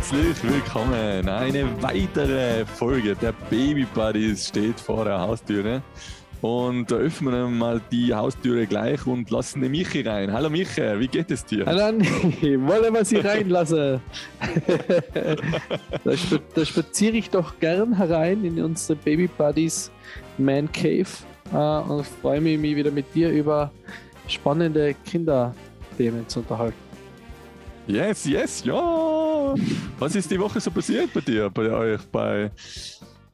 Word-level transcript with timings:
herzlich 0.00 0.42
willkommen. 0.44 1.28
Eine 1.28 1.82
weitere 1.82 2.64
Folge 2.64 3.14
der 3.14 3.34
Baby 3.50 3.84
Buddies 3.84 4.48
steht 4.48 4.80
vor 4.80 5.04
der 5.04 5.20
Haustüre. 5.20 5.82
Und 6.40 6.90
da 6.90 6.96
öffnen 6.96 7.34
wir 7.34 7.46
mal 7.48 7.82
die 7.92 8.14
Haustüre 8.14 8.66
gleich 8.66 9.06
und 9.06 9.30
lassen 9.30 9.60
den 9.60 9.72
Michi 9.72 10.00
rein. 10.00 10.32
Hallo 10.32 10.48
Michi, 10.48 10.80
wie 10.98 11.06
geht 11.06 11.30
es 11.30 11.44
dir? 11.44 11.66
Hallo 11.66 11.98
wollen 12.66 12.94
wir 12.94 13.04
Sie 13.04 13.18
reinlassen? 13.18 14.00
da, 16.04 16.12
sp 16.16 16.40
da 16.54 16.64
spaziere 16.64 17.18
ich 17.18 17.28
doch 17.28 17.60
gern 17.60 17.94
herein 17.94 18.42
in 18.42 18.58
unsere 18.62 18.98
Baby 18.98 19.28
Buddies 19.28 19.90
Man 20.38 20.72
Cave 20.72 21.10
äh, 21.52 21.56
und 21.56 22.06
freue 22.06 22.40
mich, 22.40 22.58
mich 22.58 22.74
wieder 22.74 22.90
mit 22.90 23.14
dir 23.14 23.28
über 23.28 23.70
spannende 24.28 24.94
Kinderthemen 25.04 26.26
zu 26.26 26.40
unterhalten. 26.40 26.89
Yes, 27.90 28.24
yes, 28.24 28.62
ja. 28.64 29.54
Was 29.98 30.14
ist 30.14 30.30
die 30.30 30.38
Woche 30.38 30.60
so 30.60 30.70
passiert 30.70 31.12
bei 31.12 31.20
dir, 31.20 31.50
bei 31.50 31.72
euch, 31.72 32.00
bei 32.12 32.48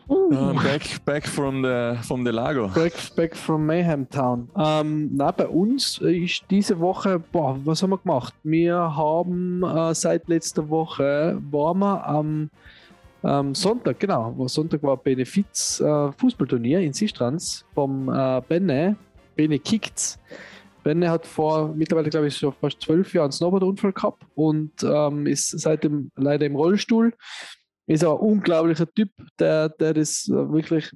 uh, 0.09 0.55
back, 0.55 1.05
back 1.05 1.29
from 1.29 1.63
the, 1.63 1.99
from 2.03 2.25
the 2.25 2.31
Lago? 2.31 2.69
Back, 2.69 2.95
back 3.15 3.37
from 3.37 3.67
Mayhem 3.67 4.09
Town. 4.09 4.49
Ähm, 4.57 5.11
na, 5.13 5.31
bei 5.31 5.47
uns 5.47 5.99
ist 5.99 6.45
diese 6.49 6.81
Woche, 6.81 7.19
boah, 7.19 7.59
was 7.67 7.83
haben 7.83 7.91
wir 7.91 7.99
gemacht? 7.99 8.33
Wir 8.45 8.77
haben 8.77 9.63
äh, 9.63 9.95
seit 9.95 10.27
letzter 10.27 10.67
Woche, 10.71 11.39
waren 11.51 11.79
wir 11.81 12.07
am 12.07 12.51
ähm, 13.25 13.55
Sonntag, 13.55 14.01
genau, 14.01 14.35
Sonntag 14.49 14.83
war 14.83 14.97
Benefiz 14.97 15.81
äh, 15.81 16.13
Fußballturnier 16.13 16.81
in 16.81 16.95
Sistrans 16.95 17.67
vom 17.75 18.09
äh, 18.09 18.41
Benne, 18.49 18.97
Bene 19.35 19.59
Kicks. 19.59 20.19
Benne 20.87 21.11
hat 21.11 21.27
vor 21.27 21.75
mittlerweile, 21.75 22.11
glaube 22.11 22.29
ich, 22.29 22.37
schon 22.37 22.53
fast 22.53 22.81
zwölf 22.81 23.13
Jahren 23.13 23.25
einen 23.25 23.33
Snowboard-Unfall 23.33 23.93
gehabt 23.93 24.23
und 24.37 24.85
ähm, 24.85 25.27
ist 25.27 25.49
seitdem 25.49 26.13
leider 26.15 26.47
im 26.47 26.55
Rollstuhl. 26.55 27.13
Ist 27.89 28.05
ein 28.05 28.11
unglaublicher 28.11 28.87
Typ, 28.95 29.11
der, 29.41 29.69
der 29.69 29.95
das 29.95 30.29
wirklich 30.29 30.93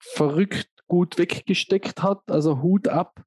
verrückt 0.00 0.68
gut 0.88 1.16
weggesteckt 1.16 2.02
hat. 2.02 2.22
Also 2.26 2.60
Hut 2.60 2.88
ab. 2.88 3.22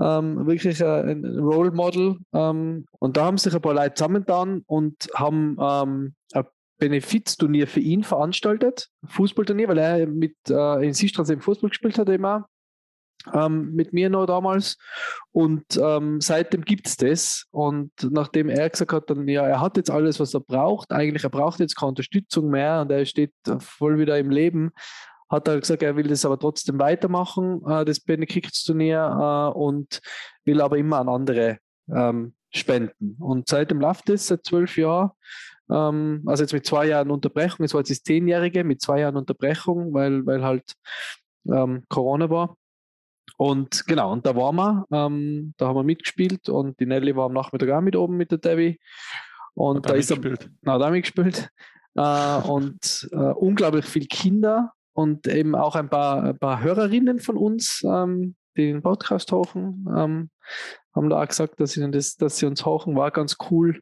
Ähm, 0.00 0.46
wirklich 0.46 0.84
ein 0.84 1.24
Role 1.24 1.72
Model. 1.72 2.18
Ähm, 2.32 2.86
und 3.00 3.16
da 3.16 3.24
haben 3.24 3.38
sich 3.38 3.52
ein 3.52 3.60
paar 3.60 3.74
Leute 3.74 3.94
zusammengetan 3.94 4.62
und 4.68 5.08
haben 5.16 5.56
ähm, 5.60 6.14
ein 6.32 6.44
Benefizturnier 6.78 7.66
für 7.66 7.80
ihn 7.80 8.04
veranstaltet. 8.04 8.88
Fußballturnier, 9.04 9.66
weil 9.66 9.78
er 9.78 10.06
mit 10.06 10.36
äh, 10.48 10.86
in 10.86 10.94
Sistraße 10.94 11.32
im 11.32 11.40
Fußball 11.40 11.70
gespielt 11.70 11.98
hat 11.98 12.08
immer 12.08 12.46
ähm, 13.32 13.74
mit 13.74 13.92
mir 13.92 14.10
noch 14.10 14.26
damals. 14.26 14.76
Und 15.32 15.64
ähm, 15.80 16.20
seitdem 16.20 16.64
gibt 16.64 16.86
es 16.86 16.96
das. 16.96 17.46
Und 17.50 17.90
nachdem 18.02 18.48
er 18.48 18.68
gesagt 18.70 18.92
hat, 18.92 19.10
dann, 19.10 19.28
ja, 19.28 19.46
er 19.46 19.60
hat 19.60 19.76
jetzt 19.76 19.90
alles, 19.90 20.20
was 20.20 20.34
er 20.34 20.40
braucht, 20.40 20.92
eigentlich, 20.92 21.24
er 21.24 21.30
braucht 21.30 21.60
jetzt 21.60 21.76
keine 21.76 21.90
Unterstützung 21.90 22.48
mehr 22.48 22.80
und 22.80 22.90
er 22.90 23.04
steht 23.04 23.32
voll 23.58 23.98
wieder 23.98 24.18
im 24.18 24.30
Leben, 24.30 24.70
hat 25.28 25.46
er 25.48 25.60
gesagt, 25.60 25.82
er 25.82 25.96
will 25.96 26.08
das 26.08 26.24
aber 26.24 26.38
trotzdem 26.38 26.78
weitermachen, 26.78 27.60
äh, 27.68 27.84
das 27.84 28.00
Benekicks-Turnier, 28.00 29.52
äh, 29.54 29.58
und 29.58 30.00
will 30.44 30.60
aber 30.60 30.78
immer 30.78 30.98
an 30.98 31.08
andere 31.08 31.58
ähm, 31.94 32.34
spenden. 32.50 33.16
Und 33.20 33.48
seitdem 33.48 33.80
läuft 33.80 34.08
es, 34.10 34.28
seit 34.28 34.44
zwölf 34.44 34.76
Jahren. 34.78 35.10
Ähm, 35.70 36.22
also 36.26 36.42
jetzt 36.42 36.52
mit 36.52 36.64
zwei 36.64 36.86
Jahren 36.86 37.10
Unterbrechung, 37.10 37.64
es 37.64 37.74
war 37.74 37.82
jetzt 37.82 37.90
das 37.90 38.02
Zehnjährige 38.02 38.64
mit 38.64 38.80
zwei 38.80 39.00
Jahren 39.00 39.16
Unterbrechung, 39.16 39.92
weil, 39.92 40.24
weil 40.24 40.42
halt 40.42 40.72
ähm, 41.46 41.84
Corona 41.88 42.30
war. 42.30 42.56
Und 43.38 43.86
genau, 43.86 44.12
und 44.12 44.26
da 44.26 44.34
waren 44.34 44.56
wir, 44.56 44.86
ähm, 44.90 45.54
da 45.56 45.68
haben 45.68 45.76
wir 45.76 45.84
mitgespielt 45.84 46.48
und 46.48 46.78
die 46.80 46.86
Nelly 46.86 47.14
war 47.14 47.26
am 47.26 47.32
Nachmittag 47.32 47.70
auch 47.70 47.80
mit 47.80 47.94
oben 47.94 48.16
mit 48.16 48.32
der 48.32 48.38
Debbie. 48.38 48.80
Und 49.54 49.86
hat 49.86 49.90
da 49.90 49.94
ist 49.94 50.10
er, 50.10 50.18
na, 50.62 50.76
da 50.76 50.90
mitgespielt. 50.90 51.48
Äh, 51.94 52.36
und 52.48 53.08
äh, 53.12 53.16
unglaublich 53.16 53.84
viele 53.84 54.06
Kinder 54.06 54.72
und 54.92 55.28
eben 55.28 55.54
auch 55.54 55.76
ein 55.76 55.88
paar, 55.88 56.24
ein 56.24 56.38
paar 56.38 56.60
Hörerinnen 56.60 57.20
von 57.20 57.36
uns, 57.36 57.82
ähm, 57.84 58.34
die 58.56 58.72
den 58.72 58.82
Podcast 58.82 59.30
hochen, 59.30 59.86
ähm, 59.96 60.30
haben 60.98 61.10
da 61.10 61.22
auch 61.22 61.28
gesagt, 61.28 61.60
dass 61.60 61.72
sie, 61.72 61.90
das, 61.90 62.16
dass 62.16 62.38
sie 62.38 62.46
uns 62.46 62.64
hochen, 62.64 62.96
war 62.96 63.10
ganz 63.10 63.36
cool. 63.50 63.80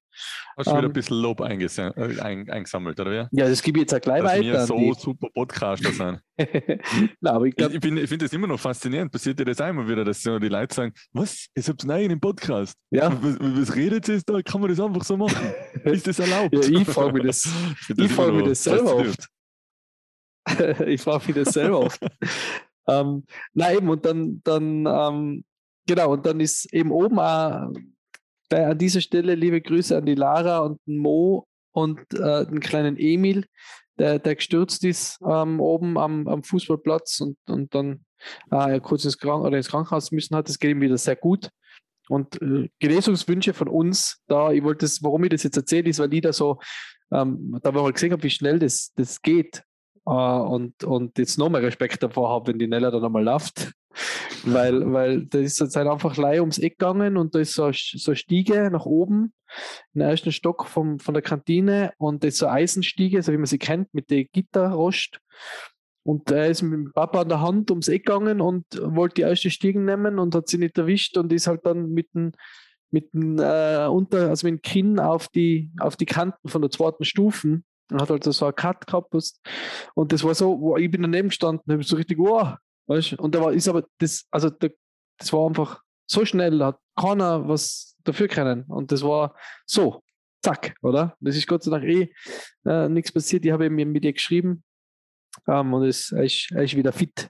Hast 0.56 0.66
du 0.66 0.70
ähm, 0.70 0.76
wieder 0.78 0.88
ein 0.88 0.92
bisschen 0.92 1.20
Lob 1.20 1.40
äh, 1.40 2.20
eingesammelt, 2.20 3.00
oder 3.00 3.10
wie? 3.10 3.36
Ja, 3.36 3.48
das 3.48 3.62
gebe 3.62 3.78
ich 3.78 3.82
jetzt 3.82 3.94
auch 3.94 4.00
gleich 4.00 4.22
dass 4.22 4.32
weiter. 4.32 4.42
Wir 4.42 4.66
so 4.66 4.76
die... 4.76 4.94
super 4.96 5.28
Podcaster 5.34 5.92
sind. 5.92 6.20
Nein, 7.20 7.44
ich, 7.46 7.58
ich, 7.58 7.74
ich, 7.74 7.84
ich 7.84 8.08
finde 8.08 8.24
das 8.24 8.32
immer 8.32 8.46
noch 8.46 8.60
faszinierend. 8.60 9.10
Passiert 9.10 9.38
dir 9.38 9.44
das 9.44 9.60
einmal 9.60 9.88
wieder, 9.88 10.04
dass 10.04 10.20
die 10.22 10.30
Leute 10.30 10.74
sagen, 10.74 10.92
was, 11.12 11.48
ihr 11.54 11.62
habt 11.62 11.82
einen 11.82 11.90
eigenen 11.90 12.20
Podcast? 12.20 12.76
Ja. 12.90 13.10
Was, 13.22 13.36
was 13.40 13.74
redet 13.74 14.08
ihr 14.08 14.20
da? 14.24 14.40
Kann 14.42 14.60
man 14.60 14.70
das 14.70 14.80
einfach 14.80 15.04
so 15.04 15.16
machen? 15.16 15.52
Ist 15.84 16.06
das 16.06 16.18
erlaubt? 16.18 16.54
ja, 16.54 16.60
ich 16.60 16.86
frage 16.86 17.12
mich 17.12 17.22
das, 17.24 17.48
ich 17.96 18.12
frage 18.12 18.32
mich 18.32 18.44
das 18.44 18.62
selber 18.62 18.96
oft. 18.96 19.28
ich 20.86 21.00
frage 21.00 21.24
mich 21.26 21.36
das 21.36 21.54
selber 21.54 21.80
oft. 21.80 22.00
ähm, 22.88 23.24
nein, 23.54 23.76
eben, 23.78 23.88
und 23.88 24.04
dann, 24.04 24.40
dann 24.44 24.86
ähm, 24.86 25.44
Genau, 25.86 26.12
und 26.12 26.26
dann 26.26 26.40
ist 26.40 26.72
eben 26.72 26.90
oben 26.90 27.18
auch 27.18 27.70
bei, 28.48 28.66
an 28.66 28.78
dieser 28.78 29.00
Stelle 29.00 29.34
liebe 29.34 29.60
Grüße 29.60 29.96
an 29.96 30.06
die 30.06 30.14
Lara 30.14 30.58
und 30.58 30.80
den 30.86 30.98
Mo 30.98 31.46
und 31.72 32.00
äh, 32.12 32.46
den 32.46 32.60
kleinen 32.60 32.96
Emil, 32.96 33.46
der, 33.98 34.18
der 34.18 34.36
gestürzt 34.36 34.84
ist 34.84 35.18
ähm, 35.26 35.60
oben 35.60 35.98
am, 35.98 36.28
am 36.28 36.42
Fußballplatz 36.42 37.20
und, 37.20 37.36
und 37.48 37.74
dann 37.74 38.04
äh, 38.50 38.80
kurz 38.80 39.04
ins, 39.04 39.18
Krank 39.18 39.44
oder 39.44 39.56
ins 39.56 39.68
Krankenhaus 39.68 40.12
müssen 40.12 40.36
hat. 40.36 40.48
Das 40.48 40.58
geht 40.58 40.70
ihm 40.70 40.80
wieder 40.80 40.98
sehr 40.98 41.16
gut. 41.16 41.50
Und 42.08 42.40
äh, 42.40 42.68
Genesungswünsche 42.78 43.52
von 43.52 43.68
uns, 43.68 44.22
da, 44.26 44.52
ich 44.52 44.62
wollte 44.62 44.84
das, 44.84 45.02
warum 45.02 45.24
ich 45.24 45.30
das 45.30 45.42
jetzt 45.42 45.56
erzähle, 45.56 45.90
ist, 45.90 45.98
weil 45.98 46.12
ich 46.12 46.20
da 46.20 46.32
so, 46.32 46.58
ähm, 47.12 47.58
da 47.62 47.74
wir 47.74 47.82
mal 47.82 47.92
gesehen 47.92 48.12
haben, 48.12 48.22
wie 48.22 48.30
schnell 48.30 48.58
das, 48.58 48.92
das 48.94 49.20
geht. 49.22 49.62
Äh, 50.06 50.10
und, 50.10 50.84
und 50.84 51.18
jetzt 51.18 51.38
noch 51.38 51.48
mehr 51.48 51.62
Respekt 51.62 52.02
davor 52.02 52.30
habe, 52.30 52.48
wenn 52.48 52.58
die 52.58 52.68
Nella 52.68 52.90
dann 52.90 53.04
einmal 53.04 53.24
läuft 53.24 53.72
weil, 54.44 54.92
weil 54.92 55.26
da 55.26 55.38
ist 55.38 55.60
jetzt 55.60 55.76
halt 55.76 55.88
einfach 55.88 56.16
Leih 56.16 56.40
ums 56.40 56.58
Eck 56.58 56.78
gegangen 56.78 57.16
und 57.16 57.34
da 57.34 57.40
ist 57.40 57.54
so, 57.54 57.70
so 57.72 58.10
eine 58.10 58.16
Stiege 58.16 58.70
nach 58.70 58.86
oben, 58.86 59.32
im 59.94 60.00
ersten 60.00 60.32
Stock 60.32 60.66
vom, 60.66 60.98
von 60.98 61.14
der 61.14 61.22
Kantine 61.22 61.92
und 61.98 62.24
das 62.24 62.34
ist 62.34 62.38
so 62.38 62.46
eine 62.46 62.56
Eisenstiege, 62.56 63.22
so 63.22 63.32
wie 63.32 63.36
man 63.36 63.46
sie 63.46 63.58
kennt, 63.58 63.92
mit 63.94 64.10
der 64.10 64.24
Gitterrost. 64.24 65.20
Und 66.02 66.30
er 66.30 66.46
ist 66.46 66.62
mit 66.62 66.72
dem 66.72 66.92
Papa 66.92 67.22
an 67.22 67.28
der 67.28 67.40
Hand 67.40 67.70
ums 67.70 67.88
Eck 67.88 68.06
gegangen 68.06 68.40
und 68.40 68.64
wollte 68.80 69.16
die 69.16 69.22
erste 69.22 69.50
Stiegen 69.50 69.84
nehmen 69.84 70.20
und 70.20 70.34
hat 70.36 70.48
sie 70.48 70.58
nicht 70.58 70.78
erwischt 70.78 71.16
und 71.18 71.32
ist 71.32 71.48
halt 71.48 71.66
dann 71.66 71.90
mit 71.90 72.14
dem, 72.14 72.30
mit 72.90 73.12
dem, 73.12 73.38
äh, 73.40 73.86
unter, 73.88 74.28
also 74.28 74.46
mit 74.46 74.58
dem 74.58 74.62
Kinn 74.62 75.00
auf 75.00 75.28
die, 75.28 75.72
auf 75.80 75.96
die 75.96 76.06
Kanten 76.06 76.48
von 76.48 76.62
der 76.62 76.70
zweiten 76.70 77.04
Stufen 77.04 77.64
und 77.90 78.00
hat 78.00 78.10
halt 78.10 78.24
so 78.24 78.44
einen 78.44 78.54
Cut 78.54 78.86
gehabt. 78.86 79.14
Und 79.94 80.12
das 80.12 80.22
war 80.22 80.34
so, 80.34 80.60
wo 80.60 80.76
ich 80.76 80.90
bin 80.90 81.02
daneben 81.02 81.28
gestanden, 81.28 81.72
habe 81.72 81.82
so 81.82 81.96
richtig, 81.96 82.18
wow, 82.18 82.54
Weißt? 82.86 83.14
Und 83.14 83.34
da 83.34 83.40
war, 83.40 83.52
ist 83.52 83.68
aber 83.68 83.84
das, 83.98 84.26
also 84.30 84.50
da, 84.50 84.68
das 85.18 85.32
war 85.32 85.46
einfach 85.46 85.80
so 86.06 86.24
schnell, 86.24 86.62
hat 86.62 86.78
keiner 86.96 87.48
was 87.48 87.96
dafür 88.04 88.28
können. 88.28 88.64
Und 88.68 88.92
das 88.92 89.02
war 89.02 89.34
so, 89.66 90.02
zack, 90.42 90.74
oder? 90.82 91.16
Das 91.20 91.36
ist 91.36 91.46
Gott 91.46 91.64
sei 91.64 91.70
Dank 91.72 91.84
eh 91.84 92.12
äh, 92.64 92.88
nichts 92.88 93.12
passiert. 93.12 93.44
Ich 93.44 93.52
habe 93.52 93.66
eben 93.66 93.74
mit 93.74 94.04
ihr 94.04 94.12
geschrieben 94.12 94.62
ähm, 95.48 95.74
und 95.74 95.84
es, 95.84 96.12
er, 96.12 96.24
ist, 96.24 96.50
er 96.52 96.62
ist 96.62 96.76
wieder 96.76 96.92
fit. 96.92 97.28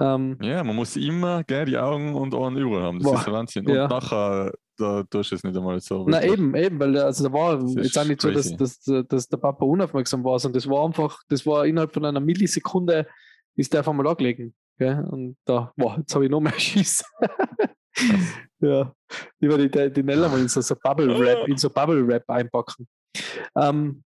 Ähm, 0.00 0.38
ja, 0.40 0.64
man 0.64 0.74
muss 0.74 0.96
immer 0.96 1.44
gell, 1.44 1.66
die 1.66 1.76
Augen 1.76 2.14
und 2.14 2.34
Ohren 2.34 2.56
über 2.56 2.82
haben. 2.82 2.98
Das 2.98 3.04
boah, 3.10 3.18
ist 3.18 3.26
der 3.26 3.32
Wahnsinn. 3.34 3.66
Und 3.66 3.74
ja. 3.74 3.86
nachher 3.86 4.52
da 4.78 5.02
tust 5.04 5.30
du 5.30 5.36
es 5.36 5.44
nicht 5.44 5.56
einmal 5.56 5.80
so. 5.80 6.06
Na 6.08 6.22
eben, 6.24 6.54
eben, 6.54 6.78
weil 6.80 6.96
also 6.98 7.24
da 7.24 7.32
war 7.32 7.62
jetzt 7.76 7.98
auch 7.98 8.04
nicht 8.04 8.20
crazy. 8.20 8.50
so, 8.50 8.56
dass, 8.56 8.80
dass, 8.80 9.06
dass 9.06 9.28
der 9.28 9.36
Papa 9.36 9.64
unaufmerksam 9.64 10.24
war, 10.24 10.38
sondern 10.38 10.58
das 10.58 10.68
war 10.68 10.84
einfach, 10.84 11.20
das 11.28 11.46
war 11.46 11.66
innerhalb 11.66 11.92
von 11.92 12.04
einer 12.04 12.20
Millisekunde, 12.20 13.06
ist 13.54 13.72
der 13.72 13.80
einfach 13.80 13.92
mal 13.92 14.06
angelegen. 14.06 14.54
Gell? 14.78 15.04
Und 15.10 15.36
da, 15.44 15.72
boah, 15.76 15.96
jetzt 15.98 16.14
habe 16.14 16.24
ich 16.24 16.30
noch 16.30 16.40
mehr 16.40 16.58
Schiss. 16.58 17.04
ja, 18.60 18.92
ich 19.38 19.48
werde 19.48 19.68
die, 19.68 19.92
die 19.92 20.02
Nella 20.02 20.28
mal 20.28 20.40
in 20.40 20.48
so, 20.48 20.60
so 20.60 20.74
Bubble 20.82 21.18
Wrap, 21.18 21.48
in 21.48 21.56
so 21.56 21.70
Bubble 21.70 22.06
Wrap 22.06 22.28
einpacken. 22.28 22.88
Ähm, 23.56 24.02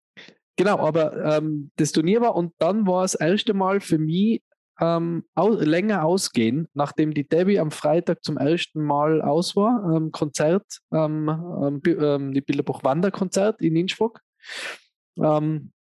genau, 0.56 0.78
aber 0.78 1.36
ähm, 1.36 1.70
das 1.76 1.92
Turnier 1.92 2.20
war 2.20 2.34
und 2.34 2.52
dann 2.58 2.86
war 2.86 3.04
es 3.04 3.12
das 3.12 3.20
erste 3.20 3.54
Mal 3.54 3.80
für 3.80 3.98
mich 3.98 4.42
ähm, 4.80 5.24
au 5.34 5.50
länger 5.50 6.04
ausgehen, 6.04 6.68
nachdem 6.74 7.14
die 7.14 7.28
Debbie 7.28 7.60
am 7.60 7.70
Freitag 7.70 8.24
zum 8.24 8.38
ersten 8.38 8.82
Mal 8.82 9.22
aus 9.22 9.54
war, 9.54 9.94
ähm, 9.94 10.10
Konzert, 10.10 10.80
ähm, 10.92 11.28
ähm, 11.28 11.80
ähm 11.84 12.32
die 12.32 12.40
Bilderbuch 12.40 12.82
Wanderkonzert 12.82 13.60
in 13.62 13.76
Innsbruck. 13.76 14.20
Ähm, 15.16 15.72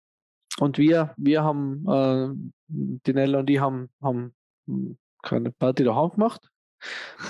und 0.60 0.78
wir, 0.78 1.14
wir 1.18 1.44
haben, 1.44 1.86
äh, 1.88 2.30
die 2.68 3.14
Nella 3.14 3.40
und 3.40 3.48
die 3.48 3.60
haben, 3.60 3.90
haben 4.02 4.36
keine 5.22 5.52
Party 5.52 5.84
daheim 5.84 6.12
gemacht. 6.12 6.50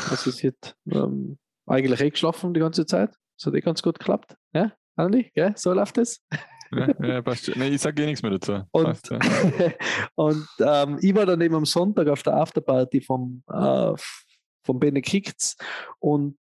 Das 0.09 0.25
ist 0.25 0.41
jetzt 0.41 0.75
ähm, 0.89 1.37
eigentlich 1.65 2.01
eh 2.01 2.09
geschlafen 2.09 2.53
die 2.53 2.59
ganze 2.59 2.85
Zeit. 2.85 3.15
Das 3.37 3.45
hat 3.47 3.55
eh 3.55 3.61
ganz 3.61 3.81
gut 3.81 3.99
geklappt. 3.99 4.35
Ja, 4.53 4.73
Andi? 4.95 5.31
Ja, 5.35 5.53
so 5.55 5.73
läuft 5.73 5.97
es. 5.97 6.23
Ja, 6.71 7.05
ja, 7.05 7.21
passt. 7.21 7.55
Nee, 7.55 7.69
ich 7.69 7.81
sage 7.81 8.01
eh 8.01 8.05
nichts 8.05 8.23
mehr 8.23 8.31
dazu. 8.31 8.63
Und, 8.71 8.83
passt, 8.83 9.09
ja. 9.11 9.19
und 10.15 10.47
ähm, 10.59 10.97
ich 11.01 11.13
war 11.13 11.25
dann 11.25 11.41
eben 11.41 11.55
am 11.55 11.65
Sonntag 11.65 12.07
auf 12.07 12.23
der 12.23 12.35
Afterparty 12.35 13.01
vom, 13.01 13.43
äh, 13.51 13.93
vom 14.65 14.79
Benekicts 14.79 15.55
und 15.99 16.37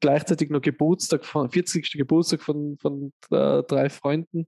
gleichzeitig 0.00 0.50
noch 0.50 0.60
Geburtstag 0.60 1.24
von 1.24 1.50
40. 1.50 1.92
Geburtstag 1.92 2.42
von, 2.42 2.76
von 2.78 3.12
äh, 3.30 3.62
drei 3.62 3.88
Freunden. 3.88 4.46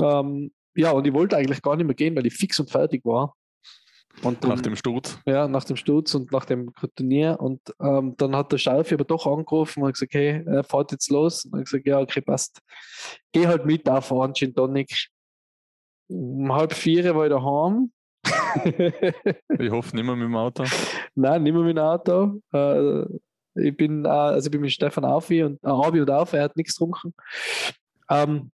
Ähm, 0.00 0.52
ja, 0.74 0.92
und 0.92 1.06
ich 1.06 1.12
wollte 1.12 1.36
eigentlich 1.36 1.62
gar 1.62 1.76
nicht 1.76 1.86
mehr 1.86 1.94
gehen, 1.94 2.16
weil 2.16 2.26
ich 2.26 2.34
fix 2.34 2.60
und 2.60 2.70
fertig 2.70 3.04
war. 3.04 3.34
Und 4.22 4.42
dann, 4.42 4.50
nach 4.50 4.60
dem 4.60 4.74
Sturz? 4.74 5.18
Ja, 5.26 5.46
nach 5.46 5.64
dem 5.64 5.76
Sturz 5.76 6.14
und 6.14 6.32
nach 6.32 6.44
dem 6.44 6.72
Turnier. 6.96 7.38
Und 7.40 7.60
ähm, 7.80 8.14
dann 8.16 8.34
hat 8.34 8.50
der 8.52 8.58
Schalfi 8.58 8.94
aber 8.94 9.04
doch 9.04 9.26
angerufen 9.26 9.82
und 9.82 9.92
gesagt, 9.92 10.14
hey, 10.14 10.42
er 10.44 10.64
fährt 10.64 10.92
jetzt 10.92 11.10
los. 11.10 11.44
Und 11.44 11.58
ich 11.60 11.64
gesagt, 11.66 11.86
ja, 11.86 12.00
okay, 12.00 12.20
passt. 12.20 12.60
Geh 13.32 13.46
halt 13.46 13.64
mit 13.64 13.88
auf 13.88 14.12
einen 14.12 14.34
Gin 14.34 14.54
Tonic. 14.54 15.08
Um 16.08 16.52
halb 16.52 16.72
vier 16.72 17.14
war 17.14 17.26
ich 17.26 17.30
daheim. 17.30 17.92
ich 19.58 19.70
hoffe 19.70 19.94
nicht 19.94 20.04
mehr 20.04 20.16
mit 20.16 20.26
dem 20.26 20.36
Auto. 20.36 20.64
Nein, 21.14 21.42
nicht 21.42 21.52
mehr 21.52 21.62
mit 21.62 21.76
dem 21.76 21.84
Auto. 21.84 22.40
Äh, 22.52 23.04
ich 23.54 23.76
bin, 23.76 24.04
äh, 24.04 24.08
also 24.08 24.46
ich 24.46 24.50
bin 24.50 24.60
mit 24.60 24.72
Stefan 24.72 25.04
Aufi 25.04 25.42
und 25.42 25.62
äh, 25.62 25.68
Abi 25.68 26.00
und 26.00 26.10
auf, 26.10 26.32
er 26.32 26.44
hat 26.44 26.56
nichts 26.56 26.74
getrunken. 26.74 27.14
Ähm, 28.10 28.50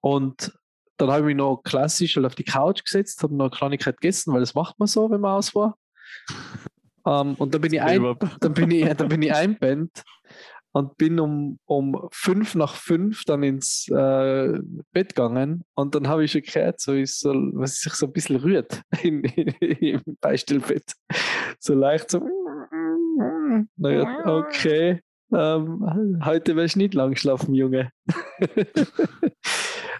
und 0.00 0.52
dann 0.98 1.10
habe 1.10 1.20
ich 1.20 1.26
mich 1.26 1.36
noch 1.36 1.62
klassisch 1.62 2.16
halt 2.16 2.26
auf 2.26 2.34
die 2.34 2.44
Couch 2.44 2.84
gesetzt, 2.84 3.22
habe 3.22 3.34
noch 3.34 3.46
eine 3.46 3.56
Kleinigkeit 3.56 4.00
gegessen, 4.00 4.32
weil 4.34 4.40
das 4.40 4.54
macht 4.54 4.78
man 4.78 4.88
so, 4.88 5.10
wenn 5.10 5.20
man 5.20 5.36
aus 5.36 5.54
war. 5.54 5.76
Um, 7.04 7.12
ähm, 7.30 7.34
und 7.38 7.54
dann 7.54 7.60
bin 7.60 7.72
ich 7.72 7.80
ein, 7.80 8.16
dann 8.40 8.54
bin 8.54 8.70
ich, 8.70 8.84
dann 8.96 9.08
bin 9.08 9.22
ich 9.22 9.32
einpennt 9.32 10.02
und 10.72 10.96
bin 10.98 11.18
um, 11.18 11.58
um 11.64 12.08
fünf 12.12 12.54
nach 12.54 12.74
fünf 12.74 13.24
dann 13.24 13.42
ins 13.42 13.88
äh, 13.88 14.58
Bett 14.92 15.14
gegangen 15.14 15.64
und 15.74 15.94
dann 15.94 16.08
habe 16.08 16.24
ich 16.24 16.32
schon 16.32 16.42
gehört, 16.42 16.80
so 16.80 16.92
ist 16.92 17.20
so, 17.20 17.32
was 17.32 17.76
sich 17.80 17.94
so 17.94 18.06
ein 18.06 18.12
bisschen 18.12 18.36
rührt 18.36 18.82
in, 19.02 19.22
in, 19.24 19.48
im 19.60 20.02
Beistellbett. 20.20 20.92
So 21.58 21.74
leicht 21.74 22.10
so. 22.10 22.28
Naja, 23.76 24.26
okay. 24.26 25.00
Ähm, 25.32 26.20
heute 26.24 26.56
werde 26.56 26.66
ich 26.66 26.76
nicht 26.76 26.94
lang 26.94 27.16
schlafen, 27.16 27.54
Junge. 27.54 27.90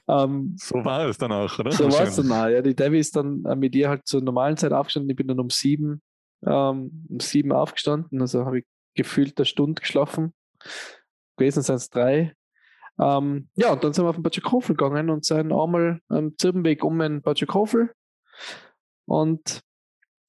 Ähm, 0.09 0.57
so 0.59 0.85
war 0.85 1.07
es 1.07 1.19
dann 1.19 1.33
auch, 1.33 1.59
oder? 1.59 1.71
So 1.73 1.85
war 1.93 2.03
es 2.03 2.17
dann 2.17 2.33
auch, 2.33 2.49
ja. 2.49 2.63
Die 2.63 2.75
Debbie 2.75 2.99
ist 2.99 3.15
dann 3.15 3.45
äh, 3.45 3.55
mit 3.55 3.75
ihr 3.75 3.89
halt 3.91 4.07
zur 4.07 4.23
normalen 4.23 4.57
Zeit 4.57 4.73
aufgestanden. 4.73 5.11
Ich 5.11 5.17
bin 5.17 5.29
dann 5.29 5.39
um 5.39 5.51
sieben, 5.51 6.03
ähm, 6.47 7.07
um 7.09 7.21
sieben 7.21 7.53
aufgestanden. 7.53 8.21
Also 8.21 8.45
habe 8.47 8.61
ich 8.61 8.65
gefühlt 8.95 9.39
eine 9.39 9.45
Stunde 9.45 9.81
geschlafen. 9.81 10.33
Gewesen 11.37 11.63
sind 11.63 11.77
es 11.77 11.91
drei. 11.91 12.35
Ähm, 12.99 13.49
ja, 13.55 13.73
und 13.73 13.85
dann 13.85 13.93
sind 13.93 14.05
wir 14.05 14.09
auf 14.09 14.17
den 14.17 14.23
Batschakofel 14.23 14.75
gegangen 14.75 15.11
und 15.11 15.25
sind 15.25 15.53
einmal 15.53 16.01
am 16.09 16.37
Zirbenweg 16.37 16.83
um 16.83 16.99
den 16.99 17.23
Batschakofel. 17.23 17.93
Und 19.07 19.61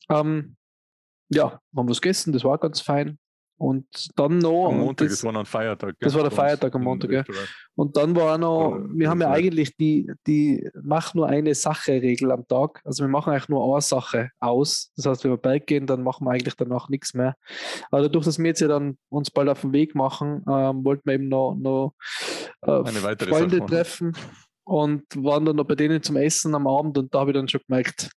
ähm, 0.10 0.56
ja, 1.30 1.60
haben 1.76 1.90
was 1.90 2.02
gegessen, 2.02 2.34
das 2.34 2.44
war 2.44 2.58
ganz 2.58 2.82
fein. 2.82 3.18
Und 3.60 3.86
dann 4.16 4.38
noch. 4.38 4.70
Am 4.70 4.80
Montag, 4.80 5.10
das, 5.10 5.18
das 5.18 5.24
war 5.26 5.34
noch 5.34 5.42
ein 5.42 5.46
Feiertag. 5.46 5.96
Das 6.00 6.14
war 6.14 6.22
der 6.22 6.32
Feiertag 6.32 6.74
am 6.74 6.84
Montag, 6.84 7.12
ja. 7.12 7.24
Und 7.76 7.98
dann 7.98 8.16
war 8.16 8.36
auch 8.36 8.38
noch, 8.38 8.80
wir 8.94 9.10
haben 9.10 9.20
ja 9.20 9.32
eigentlich 9.32 9.76
die, 9.76 10.10
die, 10.26 10.70
machen 10.82 11.18
nur 11.18 11.28
eine 11.28 11.54
Sache-Regel 11.54 12.32
am 12.32 12.48
Tag. 12.48 12.80
Also 12.86 13.04
wir 13.04 13.10
machen 13.10 13.34
eigentlich 13.34 13.50
nur 13.50 13.70
eine 13.70 13.82
Sache 13.82 14.30
aus. 14.40 14.94
Das 14.96 15.08
heißt, 15.08 15.24
wenn 15.26 15.32
wir 15.32 15.38
Berg 15.38 15.68
gehen, 15.68 15.88
dann 15.88 16.04
machen 16.04 16.26
wir 16.26 16.32
eigentlich 16.32 16.56
danach 16.56 16.88
nichts 16.88 17.14
mehr. 17.14 17.36
Aber 17.92 18.02
dadurch, 18.04 18.24
dass 18.24 18.40
wir 18.40 18.46
jetzt 18.46 18.62
ja 18.62 18.70
dann 18.70 18.98
uns 19.10 19.30
bald 19.30 19.50
auf 19.50 19.62
den 19.62 19.74
Weg 19.74 19.94
machen, 19.94 20.42
ähm, 20.50 20.86
wollten 20.86 21.02
wir 21.06 21.16
eben 21.16 21.28
noch, 21.28 21.56
noch 21.56 21.96
äh, 22.62 23.16
Freunde 23.28 23.66
treffen 23.66 24.16
und 24.64 25.04
waren 25.16 25.46
dann 25.46 25.58
noch 25.58 25.66
bei 25.66 25.76
denen 25.76 26.02
zum 26.02 26.16
Essen 26.16 26.56
am 26.56 26.66
Abend 26.66 26.98
und 26.98 27.14
da 27.14 27.20
habe 27.20 27.32
ich 27.32 27.36
dann 27.36 27.48
schon 27.50 27.62
gemerkt, 27.68 28.12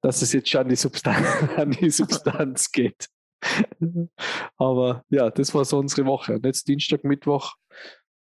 dass 0.00 0.22
es 0.22 0.32
jetzt 0.32 0.48
schon 0.48 0.62
an 0.62 0.68
die 0.68 0.76
Substanz, 0.76 1.26
an 1.56 1.72
die 1.72 1.90
Substanz 1.90 2.70
geht. 2.70 3.08
Aber 4.56 5.04
ja, 5.10 5.30
das 5.30 5.54
war 5.54 5.64
so 5.64 5.78
unsere 5.78 6.06
Woche. 6.06 6.34
Und 6.34 6.46
jetzt 6.46 6.66
Dienstag, 6.68 7.04
Mittwoch 7.04 7.54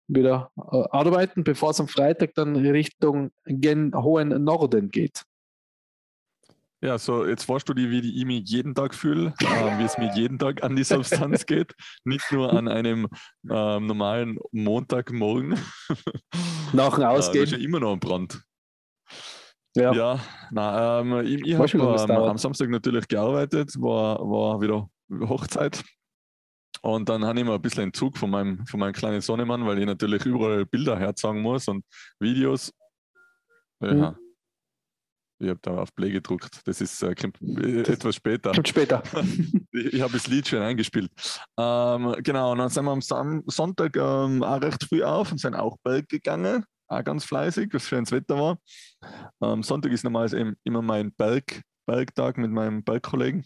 wieder 0.07 0.51
äh, 0.57 0.83
arbeiten, 0.91 1.43
bevor 1.43 1.71
es 1.71 1.79
am 1.79 1.87
Freitag 1.87 2.33
dann 2.35 2.55
Richtung 2.55 3.31
gen 3.45 3.93
hohen 3.95 4.43
Norden 4.43 4.91
geht. 4.91 5.23
Ja, 6.83 6.97
so 6.97 7.25
jetzt 7.25 7.47
weißt 7.47 7.69
du, 7.69 7.75
wie 7.75 7.99
ich 7.99 8.25
mich 8.25 8.43
jeden 8.49 8.75
Tag 8.75 8.93
fühle, 8.93 9.33
äh, 9.39 9.79
wie 9.79 9.83
es 9.83 9.97
mir 9.97 10.13
jeden 10.15 10.37
Tag 10.37 10.63
an 10.63 10.75
die 10.75 10.83
Substanz 10.83 11.45
geht, 11.45 11.73
nicht 12.03 12.29
nur 12.31 12.51
an 12.51 12.67
einem 12.67 13.07
äh, 13.49 13.79
normalen 13.79 14.37
Montagmorgen. 14.51 15.57
Nach 16.73 16.95
dem 16.95 17.05
Ausgehen. 17.05 17.45
Äh, 17.45 17.51
ja 17.51 17.57
immer 17.57 17.79
noch 17.79 17.93
ein 17.93 18.01
Brand. 18.01 18.43
Ja, 19.75 19.93
ja 19.93 20.19
na, 20.51 20.99
ähm, 20.99 21.25
ich, 21.25 21.45
ich 21.45 21.55
habe 21.55 21.69
ähm, 21.71 22.11
am 22.11 22.37
Samstag 22.37 22.69
natürlich 22.69 23.07
gearbeitet, 23.07 23.73
war, 23.79 24.19
war 24.19 24.61
wieder 24.61 24.89
Hochzeit. 25.09 25.83
Und 26.81 27.07
dann 27.07 27.23
habe 27.23 27.39
ich 27.39 27.45
mir 27.45 27.53
ein 27.53 27.61
bisschen 27.61 27.83
Entzug 27.83 28.17
von 28.17 28.29
meinem, 28.29 28.65
von 28.65 28.79
meinem 28.79 28.93
kleinen 28.93 29.21
Sonnemann, 29.21 29.65
weil 29.65 29.79
ich 29.79 29.85
natürlich 29.85 30.25
überall 30.25 30.65
Bilder 30.65 30.99
herzeigen 30.99 31.41
muss 31.41 31.67
und 31.67 31.85
Videos. 32.19 32.73
Ja. 33.79 34.11
Mhm. 34.11 34.17
Ich 35.39 35.49
habe 35.49 35.59
da 35.61 35.77
auf 35.77 35.93
Play 35.93 36.11
gedruckt. 36.11 36.61
Das 36.65 36.79
ist 36.79 37.03
äh, 37.03 37.11
äh 37.11 37.81
etwas 37.81 38.15
später. 38.15 38.51
Kommt 38.51 38.67
später. 38.67 39.03
ich, 39.71 39.93
ich 39.93 40.01
habe 40.01 40.13
das 40.13 40.27
Lied 40.27 40.47
schon 40.47 40.61
eingespielt. 40.61 41.11
Ähm, 41.57 42.15
genau, 42.23 42.51
und 42.51 42.59
dann 42.59 42.69
sind 42.69 42.85
wir 42.85 42.91
am 42.91 43.01
Sam 43.01 43.43
Sonntag 43.47 43.95
ähm, 43.97 44.43
auch 44.43 44.61
recht 44.61 44.83
früh 44.83 45.03
auf 45.03 45.31
und 45.31 45.39
sind 45.39 45.55
auch 45.55 45.77
Berg 45.83 46.07
gegangen. 46.07 46.65
Auch 46.87 47.03
ganz 47.03 47.25
fleißig, 47.25 47.73
was 47.73 47.87
schönes 47.87 48.11
Wetter 48.11 48.37
war. 48.37 48.57
Ähm, 49.41 49.63
Sonntag 49.63 49.91
ist 49.91 50.03
normalerweise 50.03 50.55
immer 50.63 50.81
mein 50.81 51.13
Berg, 51.13 51.61
Bergtag 51.85 52.37
mit 52.37 52.51
meinem 52.51 52.83
Bergkollegen. 52.83 53.45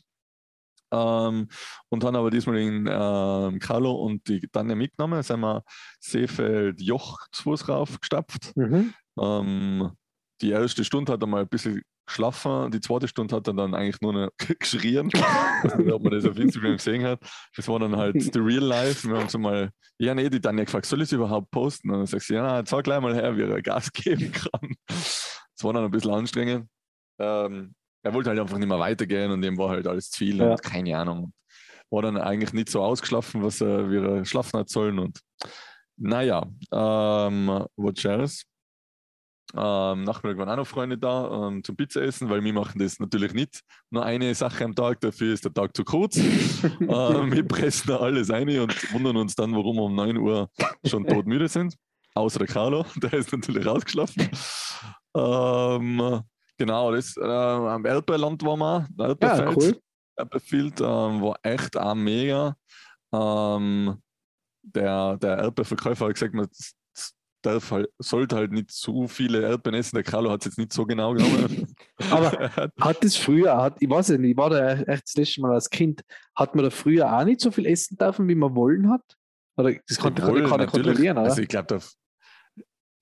Ähm, 0.92 1.48
und 1.90 2.04
haben 2.04 2.16
aber 2.16 2.32
diesmal 2.32 2.56
den 2.56 2.88
ähm, 2.90 3.60
Carlo 3.60 3.92
und 3.92 4.28
die 4.28 4.48
Tanja 4.48 4.76
mitgenommen. 4.76 5.22
sind 5.24 5.42
wir 5.42 5.64
Seefeld 6.00 6.82
Joch 6.82 7.20
zu 7.32 7.44
Fuß 7.44 7.68
raufgestapft. 7.68 8.56
Mhm. 8.56 8.94
Ähm, 9.20 9.92
die 10.42 10.52
erste 10.52 10.84
Stunde 10.84 11.14
hat 11.14 11.22
er 11.22 11.28
mal 11.28 11.42
ein 11.42 11.50
bisschen 11.50 11.82
geschlafen, 12.06 12.72
die 12.72 12.80
zweite 12.80 13.08
Stunde 13.08 13.36
hat 13.36 13.48
er 13.48 13.54
dann 13.54 13.74
eigentlich 13.74 14.00
nur 14.02 14.14
noch 14.14 14.30
geschrien. 14.60 15.12
ob 15.92 16.04
man 16.04 16.12
das 16.12 16.26
auf 16.26 16.38
Instagram 16.38 16.78
gesehen 16.78 17.04
hat. 17.04 17.20
Das 17.56 17.68
war 17.68 17.80
dann 17.80 17.96
halt 17.96 18.22
the 18.34 18.40
real 18.40 18.64
life. 18.64 19.08
Wir 19.08 19.18
haben 19.18 19.30
so 19.30 19.38
mal, 19.38 19.70
ja, 20.00 20.16
nee, 20.16 20.30
die 20.30 20.40
Tanja 20.40 20.64
gefragt, 20.64 20.86
soll 20.86 21.02
ich 21.02 21.10
es 21.10 21.12
überhaupt 21.12 21.52
posten? 21.52 21.92
Und 21.92 21.98
dann 21.98 22.06
sagst 22.06 22.30
du, 22.30 22.36
ja, 22.36 22.44
na, 22.44 22.66
zeig 22.66 22.84
gleich 22.86 23.02
mal 23.02 23.14
her, 23.14 23.36
wie 23.36 23.42
er 23.42 23.62
Gas 23.62 23.92
geben 23.94 24.32
kann. 24.32 24.74
Das 24.88 25.64
war 25.64 25.74
dann 25.74 25.86
ein 25.86 25.92
bisschen 25.92 26.14
anstrengend. 26.14 26.68
Ähm, 27.20 27.74
er 28.08 28.14
wollte 28.14 28.30
halt 28.30 28.40
einfach 28.40 28.58
nicht 28.58 28.68
mehr 28.68 28.80
weitergehen 28.80 29.32
und 29.32 29.42
dem 29.42 29.58
war 29.58 29.70
halt 29.70 29.88
alles 29.88 30.10
zu 30.10 30.20
viel 30.20 30.38
ja. 30.38 30.52
und 30.52 30.64
keine 30.64 30.98
Ahnung. 30.98 31.34
War 31.90 32.02
dann 32.02 32.18
eigentlich 32.18 32.54
nicht 32.54 32.70
so 32.70 32.82
ausgeschlafen, 32.82 33.44
was 33.44 33.62
er, 33.62 33.90
wie 33.90 33.98
er 33.98 34.26
schlafen 34.26 34.60
hat 34.60 34.70
sollen. 34.70 35.00
Und 35.00 35.22
naja, 35.98 36.46
ähm, 36.72 37.66
what 37.76 38.00
shares? 38.00 38.46
Ähm, 39.56 40.04
Nachmittag 40.04 40.38
waren 40.38 40.50
auch 40.50 40.58
noch 40.58 40.68
Freunde 40.68 40.98
da 40.98 41.48
ähm, 41.48 41.64
zum 41.64 41.78
Pizza 41.78 42.02
essen, 42.02 42.30
weil 42.30 42.44
wir 42.44 42.52
machen 42.52 42.80
das 42.80 43.00
natürlich 43.00 43.34
nicht. 43.34 43.62
Nur 43.90 44.06
eine 44.06 44.36
Sache 44.36 44.66
am 44.66 44.76
Tag, 44.76 45.00
dafür 45.00 45.34
ist 45.34 45.46
der 45.46 45.54
Tag 45.54 45.76
zu 45.76 45.86
kurz. 45.86 46.18
ähm, 46.82 47.32
wir 47.32 47.48
pressen 47.48 47.88
da 47.88 47.98
alles 47.98 48.30
ein 48.30 48.50
und 48.60 48.94
wundern 48.94 49.16
uns 49.16 49.36
dann, 49.36 49.56
warum 49.56 49.78
wir 49.78 49.84
um 49.84 49.96
9 49.96 50.18
Uhr 50.18 50.50
schon 50.86 51.06
todmüde 51.08 51.48
sind. 51.48 51.76
Außer 52.14 52.40
der 52.40 52.48
Carlo, 52.48 52.86
der 52.98 53.14
ist 53.14 53.32
natürlich 53.32 53.66
rausgeschlafen. 53.66 54.30
Ähm, 55.16 56.22
Genau, 56.58 56.92
das 56.92 57.16
äh, 57.18 57.24
am 57.24 57.86
Erdbeerland 57.86 58.44
waren 58.44 58.60
wir, 58.60 58.88
Erdbeerfeld. 58.98 59.50
Ja, 59.50 59.56
cool. 59.56 59.82
Erdbeerfeld 60.18 60.82
ähm, 60.82 61.22
war 61.22 61.40
echt 61.44 61.78
auch 61.78 61.96
mega. 61.96 62.56
Ähm, 63.14 64.02
der, 64.64 65.18
der 65.18 65.38
Erdbeerverkäufer 65.38 66.06
hat 66.08 66.14
gesagt, 66.14 66.34
man 66.34 66.48
darf 67.44 67.72
halt, 67.72 67.90
sollte 68.00 68.36
halt 68.36 68.52
nicht 68.52 68.72
zu 68.72 69.08
viele 69.08 69.42
Erdbeeren 69.42 69.80
essen. 69.80 69.96
Der 69.96 70.04
Carlo 70.04 70.32
hat 70.32 70.42
es 70.42 70.46
jetzt 70.46 70.58
nicht 70.58 70.74
so 70.74 70.86
genau 70.86 71.14
genommen. 71.14 71.76
Aber 72.12 72.32
hat 72.80 73.04
es 73.04 73.16
früher, 73.16 73.56
hat, 73.56 73.78
ich 73.80 73.90
weiß 73.90 74.10
nicht, 74.10 74.32
ich 74.32 74.38
war 74.38 74.50
da 74.50 74.74
echt 74.74 75.04
das 75.04 75.16
letzte 75.16 75.42
Mal 75.42 75.54
als 75.54 75.70
Kind, 75.70 76.02
hat 76.36 76.56
man 76.56 76.66
da 76.66 76.72
früher 76.72 77.12
auch 77.12 77.24
nicht 77.24 77.42
so 77.42 77.52
viel 77.52 77.66
essen 77.66 77.98
dürfen, 77.98 78.28
wie 78.28 78.36
man 78.36 78.56
wollen 78.56 78.90
hat? 78.90 79.04
Oder 79.58 79.74
das 79.88 79.98
konnte 79.98 80.26
Wohl, 80.26 80.48
kann 80.48 80.62
ich 80.62 80.68
kontrollieren, 80.68 81.18
oder? 81.18 81.30
Also 81.30 81.42
ich 81.42 81.48
glaube, 81.48 81.80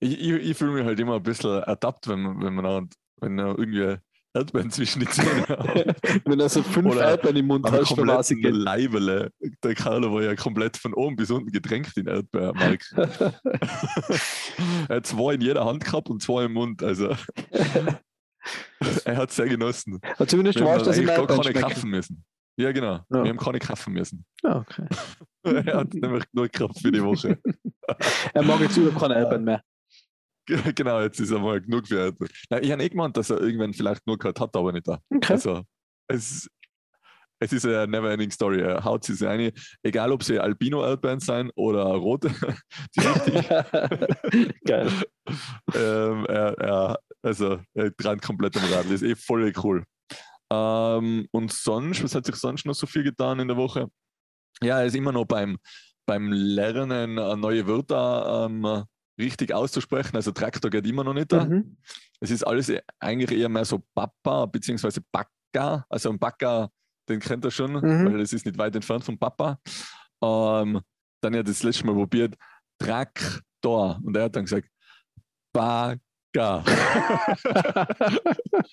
ich, 0.00 0.20
ich, 0.20 0.30
ich 0.30 0.56
fühle 0.56 0.72
mich 0.72 0.84
halt 0.84 1.00
immer 1.00 1.16
ein 1.16 1.22
bisschen 1.22 1.62
ertappt, 1.62 2.08
wenn 2.08 2.20
man, 2.20 2.42
wenn 2.42 2.54
man 2.54 2.88
wenn 3.20 3.38
er 3.38 3.58
irgendwie 3.58 3.98
Erdbeeren 4.36 4.70
zwischen 4.70 5.00
die 5.00 5.06
Zähne 5.06 5.48
hat. 5.48 6.24
Wenn 6.24 6.38
er 6.38 6.48
so 6.48 6.62
fünf 6.62 6.86
Oder 6.86 7.10
Erdbeeren 7.10 7.36
im 7.36 7.46
Mund 7.46 7.70
hat, 7.70 7.84
komplett 7.84 8.30
ein 8.30 8.42
Leibele. 8.42 9.30
Der 9.62 9.74
Carlo 9.74 10.12
war 10.12 10.22
ja 10.22 10.34
komplett 10.36 10.76
von 10.76 10.92
oben 10.94 11.16
bis 11.16 11.30
unten 11.30 11.50
getränkt 11.50 11.96
in 11.96 12.06
Erdbeermark. 12.06 12.84
er 14.88 14.96
hat 14.96 15.06
zwei 15.06 15.34
in 15.34 15.40
jeder 15.40 15.64
Hand 15.64 15.84
gehabt 15.84 16.10
und 16.10 16.22
zwei 16.22 16.44
im 16.44 16.52
Mund. 16.52 16.82
Also 16.82 17.08
er 19.04 19.16
hat 19.16 19.30
es 19.30 19.36
sehr 19.36 19.48
genossen. 19.48 20.00
Aber 20.16 20.28
zumindest 20.28 20.60
du 20.60 20.64
weißt, 20.64 20.86
dass 20.86 20.98
ich 20.98 21.06
gar 21.06 21.26
keine 21.26 21.52
kaufen 21.54 21.90
müssen. 21.90 22.24
Ja, 22.58 22.72
genau. 22.72 23.00
Ja. 23.10 23.24
Wir 23.24 23.30
haben 23.30 23.38
keine 23.38 23.58
kaufen 23.58 23.92
müssen. 23.92 24.24
Ja, 24.42 24.56
okay. 24.56 24.86
er 25.42 25.76
hat 25.78 25.92
nämlich 25.94 26.24
genug 26.30 26.52
Kraft 26.52 26.80
für 26.80 26.92
die 26.92 27.02
Woche. 27.02 27.38
er 28.32 28.42
mag 28.42 28.60
jetzt 28.60 28.76
überhaupt 28.76 29.00
keine 29.00 29.14
Erdbeeren 29.14 29.44
mehr. 29.44 29.62
Genau, 30.46 31.00
jetzt 31.00 31.18
ist 31.20 31.30
er 31.30 31.40
mal 31.40 31.60
genug 31.60 31.88
für 31.88 32.04
heute. 32.04 32.26
Na, 32.50 32.62
ich 32.62 32.70
habe 32.70 32.82
eh 32.82 32.88
gemeint, 32.88 33.16
dass 33.16 33.30
er 33.30 33.40
irgendwann 33.40 33.74
vielleicht 33.74 34.06
nur 34.06 34.18
gehabt 34.18 34.40
hat, 34.40 34.56
aber 34.56 34.72
nicht 34.72 34.86
da. 34.86 35.00
Okay. 35.10 35.32
Also, 35.32 35.62
es, 36.08 36.48
es 37.40 37.52
ist 37.52 37.66
eine 37.66 37.86
never-ending 37.86 38.30
Story. 38.30 38.60
Er 38.60 38.84
haut 38.84 39.04
sie 39.04 39.14
sich 39.14 39.26
eine, 39.26 39.52
egal 39.82 40.12
ob 40.12 40.22
sie 40.22 40.38
Albino-Erdbeeren 40.38 41.20
sein 41.20 41.50
oder 41.56 41.82
rote. 41.82 42.30
Geil. 44.64 44.90
ähm, 45.74 46.26
er, 46.26 46.58
er, 46.58 46.98
also, 47.22 47.58
er 47.74 47.90
dran 47.90 48.20
komplett 48.20 48.56
am 48.56 48.64
Rad. 48.72 48.84
Das 48.84 48.92
ist 48.92 49.02
eh 49.02 49.16
voll 49.16 49.52
cool. 49.62 49.84
Ähm, 50.52 51.26
und 51.32 51.52
sonst, 51.52 52.02
was 52.04 52.14
hat 52.14 52.24
sich 52.26 52.36
sonst 52.36 52.66
noch 52.66 52.74
so 52.74 52.86
viel 52.86 53.02
getan 53.02 53.40
in 53.40 53.48
der 53.48 53.56
Woche? 53.56 53.88
Ja, 54.62 54.78
er 54.78 54.86
ist 54.86 54.96
immer 54.96 55.12
noch 55.12 55.26
beim, 55.26 55.58
beim 56.06 56.32
Lernen, 56.32 57.18
äh, 57.18 57.36
neue 57.36 57.66
Wörter 57.66 58.46
ähm, 58.46 58.84
richtig 59.18 59.52
auszusprechen. 59.52 60.16
Also 60.16 60.32
Traktor 60.32 60.70
geht 60.70 60.86
immer 60.86 61.04
noch 61.04 61.14
nicht 61.14 61.32
da. 61.32 61.44
Mhm. 61.44 61.76
Es 62.20 62.30
ist 62.30 62.42
alles 62.46 62.68
e- 62.68 62.80
eigentlich 63.00 63.38
eher 63.38 63.48
mehr 63.48 63.64
so 63.64 63.82
Papa 63.94 64.46
bzw. 64.46 65.00
Backa. 65.12 65.84
Also 65.88 66.10
ein 66.10 66.18
Backa, 66.18 66.70
den 67.08 67.20
kennt 67.20 67.44
er 67.44 67.50
schon, 67.50 67.72
Mhm. 67.74 68.12
weil 68.12 68.20
es 68.20 68.32
ist 68.32 68.44
nicht 68.46 68.58
weit 68.58 68.74
entfernt 68.74 69.04
vom 69.04 69.18
Papa. 69.18 69.58
Ähm, 70.22 70.80
dann 71.22 71.32
hat 71.32 71.40
er 71.40 71.44
das 71.44 71.62
letzte 71.62 71.86
Mal 71.86 71.94
probiert, 71.94 72.34
Traktor. 72.78 74.00
Und 74.04 74.16
er 74.16 74.24
hat 74.24 74.36
dann 74.36 74.44
gesagt, 74.44 74.68
Bagger. 75.52 76.00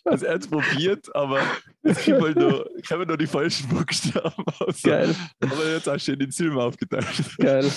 also 0.06 0.26
er 0.26 0.34
hat 0.36 0.42
es 0.42 0.48
probiert, 0.48 1.16
aber 1.16 1.42
es 1.82 2.04
gibt 2.04 2.22
halt 2.22 2.38
nur, 2.38 2.70
kommen 2.88 3.08
nur 3.08 3.18
die 3.18 3.28
falschen 3.28 3.68
Buchstaben 3.70 4.44
aus. 4.60 4.82
Geil, 4.82 5.16
Aber 5.40 5.66
er 5.66 5.76
hat 5.78 5.88
auch 5.88 6.00
schön 6.00 6.20
den 6.20 6.32
Silben 6.32 6.58
aufgeteilt. 6.58 7.06
geil. 7.38 7.72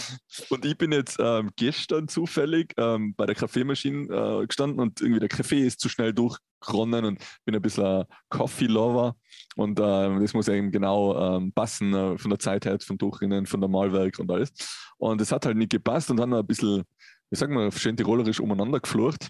Und 0.51 0.65
ich 0.65 0.77
bin 0.77 0.93
jetzt 0.93 1.19
ähm, 1.21 1.51
gestern 1.57 2.09
zufällig 2.09 2.73
ähm, 2.77 3.15
bei 3.17 3.27
der 3.27 3.35
Kaffeemaschine 3.35 4.43
äh, 4.43 4.47
gestanden 4.47 4.81
und 4.81 5.01
irgendwie 5.01 5.21
der 5.21 5.29
Kaffee 5.29 5.67
ist 5.67 5.81
zu 5.81 5.89
schnell 5.89 6.13
durchgeronnen 6.13 7.05
und 7.05 7.19
bin 7.45 7.55
ein 7.55 7.63
bisschen 7.63 7.85
ein 7.85 8.05
Coffee-Lover. 8.29 9.17
Und 9.57 9.81
ähm, 9.83 10.21
das 10.21 10.35
muss 10.35 10.49
eben 10.49 10.71
genau 10.71 11.37
ähm, 11.37 11.53
passen 11.53 11.95
äh, 11.95 12.19
von 12.19 12.31
der 12.31 12.39
Zeit 12.39 12.67
her, 12.67 12.79
von 12.81 12.99
Durchrinnen, 12.99 13.47
von 13.47 13.61
der 13.61 13.71
Malwerk 13.71 14.19
und 14.19 14.31
alles. 14.31 14.53
Und 14.99 15.21
es 15.21 15.33
hat 15.33 15.47
halt 15.47 15.57
nicht 15.57 15.71
gepasst 15.71 16.11
und 16.11 16.19
dann 16.19 16.33
ein 16.33 16.47
bisschen, 16.47 16.85
ich 17.31 17.39
sag 17.39 17.51
mal, 17.51 17.71
schön 17.73 17.97
tirolerisch 17.97 18.41
umeinander 18.41 18.81
geflucht. 18.81 19.29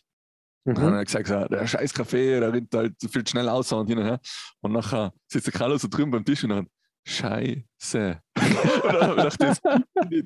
Und 0.66 0.76
dann 0.76 0.84
hat 0.84 0.90
Mhm. 0.92 0.98
er 0.98 1.04
gesagt, 1.04 1.28
so, 1.28 1.44
der 1.44 1.66
scheiß 1.66 1.94
Kaffee, 1.94 2.40
der 2.40 2.52
rennt 2.52 2.74
halt 2.74 2.94
viel 3.10 3.26
schnell 3.26 3.48
aus 3.48 3.72
und 3.72 3.86
hin 3.86 3.98
und 3.98 4.04
her. 4.04 4.20
Und 4.60 4.72
nachher 4.72 5.12
sitzt 5.28 5.46
der 5.46 5.54
Carlo 5.54 5.78
so 5.78 5.88
drüben 5.88 6.10
beim 6.10 6.24
Tisch 6.24 6.42
und 6.44 6.50
dann, 6.50 6.66
Scheiße. 7.08 8.20
und 8.36 8.92
dann 8.92 9.16
habe 9.16 9.28
ich. 10.10 10.24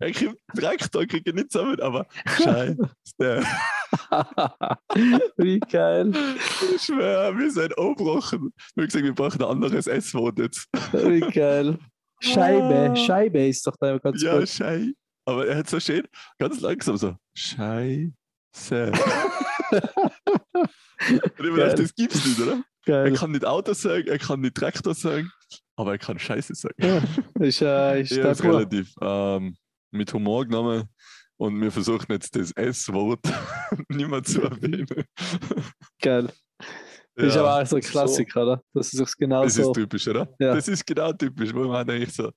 Er 0.00 0.10
kriegt 0.10 0.92
kriegt 0.92 1.26
er 1.28 1.32
nicht 1.32 1.52
zusammen, 1.52 1.80
aber 1.80 2.06
Scheiße. 2.26 2.76
Wie 5.36 5.60
geil. 5.60 6.12
Ich 6.74 6.82
schwöre, 6.82 7.38
wir 7.38 7.50
sind 7.52 7.78
aufgebrochen. 7.78 8.52
Wir 8.74 8.82
haben 8.82 8.86
gesagt, 8.88 9.04
wir 9.04 9.14
brauchen 9.14 9.42
ein 9.42 9.48
anderes 9.48 9.86
S-Wort 9.86 10.40
jetzt. 10.40 10.66
Wie 10.92 11.20
geil. 11.20 11.78
Scheibe, 12.20 12.96
Scheibe 12.96 13.46
ist 13.46 13.64
doch 13.66 13.76
da 13.78 13.96
ganz 13.98 14.20
Ja, 14.22 14.38
gut. 14.38 14.48
Schei. 14.48 14.92
Aber 15.24 15.46
er 15.46 15.58
hat 15.58 15.68
so 15.70 15.78
schön, 15.78 16.02
ganz 16.38 16.60
langsam 16.60 16.96
so, 16.96 17.14
Scheiße. 18.54 18.92
Und 21.38 21.46
ich 21.46 21.54
gedacht, 21.54 21.78
das 21.78 21.94
gibt's 21.94 22.24
nicht, 22.24 22.40
oder? 22.40 22.62
Er 22.86 23.04
Geil. 23.04 23.12
kann 23.14 23.30
nicht 23.32 23.44
Auto 23.44 23.72
sagen, 23.74 24.06
er 24.06 24.18
kann 24.18 24.40
nicht 24.40 24.54
Traktor 24.56 24.94
sagen, 24.94 25.30
aber 25.76 25.92
er 25.92 25.98
kann 25.98 26.18
Scheiße 26.18 26.54
sagen. 26.54 26.74
Ja, 26.78 27.02
ist, 27.40 27.62
äh, 27.62 28.02
ist 28.02 28.10
Ja, 28.12 28.30
ist 28.30 28.42
relativ 28.44 28.92
ähm, 29.00 29.56
mit 29.90 30.12
Humor 30.12 30.44
genommen 30.44 30.84
und 31.36 31.60
wir 31.60 31.70
versuchen 31.70 32.06
jetzt 32.10 32.34
das 32.36 32.50
S-Wort 32.52 33.20
nicht 33.88 34.08
mehr 34.08 34.22
zu 34.22 34.42
erwähnen. 34.42 34.86
Geil. 36.00 36.28
Das 37.14 37.26
ist 37.26 37.34
Ja, 37.34 37.42
aber 37.42 37.62
auch 37.62 37.66
so 37.66 37.76
ein 37.76 37.82
Klassiker, 37.82 38.42
oder? 38.42 38.62
Das 38.74 38.92
ist 38.92 39.00
auch 39.00 39.12
genau 39.18 39.42
Das 39.44 39.54
so. 39.54 39.70
ist 39.70 39.74
typisch, 39.74 40.08
oder? 40.08 40.28
Ja. 40.38 40.54
Das 40.54 40.66
ist 40.68 40.86
genau 40.86 41.12
typisch, 41.12 41.52
wo 41.54 41.64
man 41.64 41.88
eigentlich 41.88 42.12
so, 42.14 42.30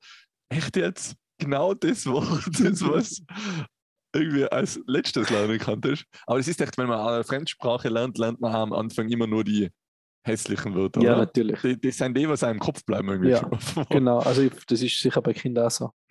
echt 0.50 0.76
jetzt? 0.76 1.16
Genau 1.38 1.74
das 1.74 2.06
Wort, 2.06 2.46
das 2.60 2.82
was 2.82 3.22
irgendwie 4.16 4.46
als 4.46 4.80
letztes 4.88 5.30
lernen 5.30 5.60
kanntest. 5.60 6.06
Aber 6.26 6.40
es 6.40 6.48
ist 6.48 6.62
echt, 6.62 6.78
wenn 6.78 6.88
man 6.88 7.00
eine 7.00 7.24
Fremdsprache 7.24 7.90
lernt, 7.90 8.18
lernt 8.18 8.40
man 8.42 8.56
am 8.56 8.74
Anfang 8.74 9.10
immer 9.10 9.28
nur 9.28 9.44
die 9.44 9.70
hässlichen 10.26 10.74
Wörter. 10.74 11.02
Ja, 11.02 11.12
oder? 11.12 11.20
natürlich. 11.22 11.62
Die, 11.62 11.80
die 11.80 11.92
sind 11.92 12.18
die, 12.18 12.28
was 12.28 12.44
einem 12.44 12.56
im 12.56 12.60
Kopf 12.60 12.84
bleiben 12.86 13.10
irgendwie. 13.10 13.30
Ja, 13.32 13.50
Genau, 13.90 14.20
also 14.20 14.42
ich, 14.42 14.54
das 14.66 14.82
ist 14.82 15.00
sicher 15.00 15.22
bei 15.22 15.34
Kindern 15.34 15.68
auch 15.68 15.72
so. 15.72 15.92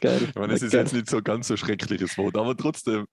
Geil. 0.00 0.20
Ich 0.22 0.34
meine, 0.34 0.52
es 0.52 0.62
ist 0.62 0.72
Geil. 0.72 0.82
jetzt 0.82 0.92
nicht 0.92 1.08
so 1.08 1.22
ganz 1.22 1.48
so 1.48 1.56
schreckliches 1.56 2.18
Wort, 2.18 2.36
aber 2.36 2.56
trotzdem 2.56 3.06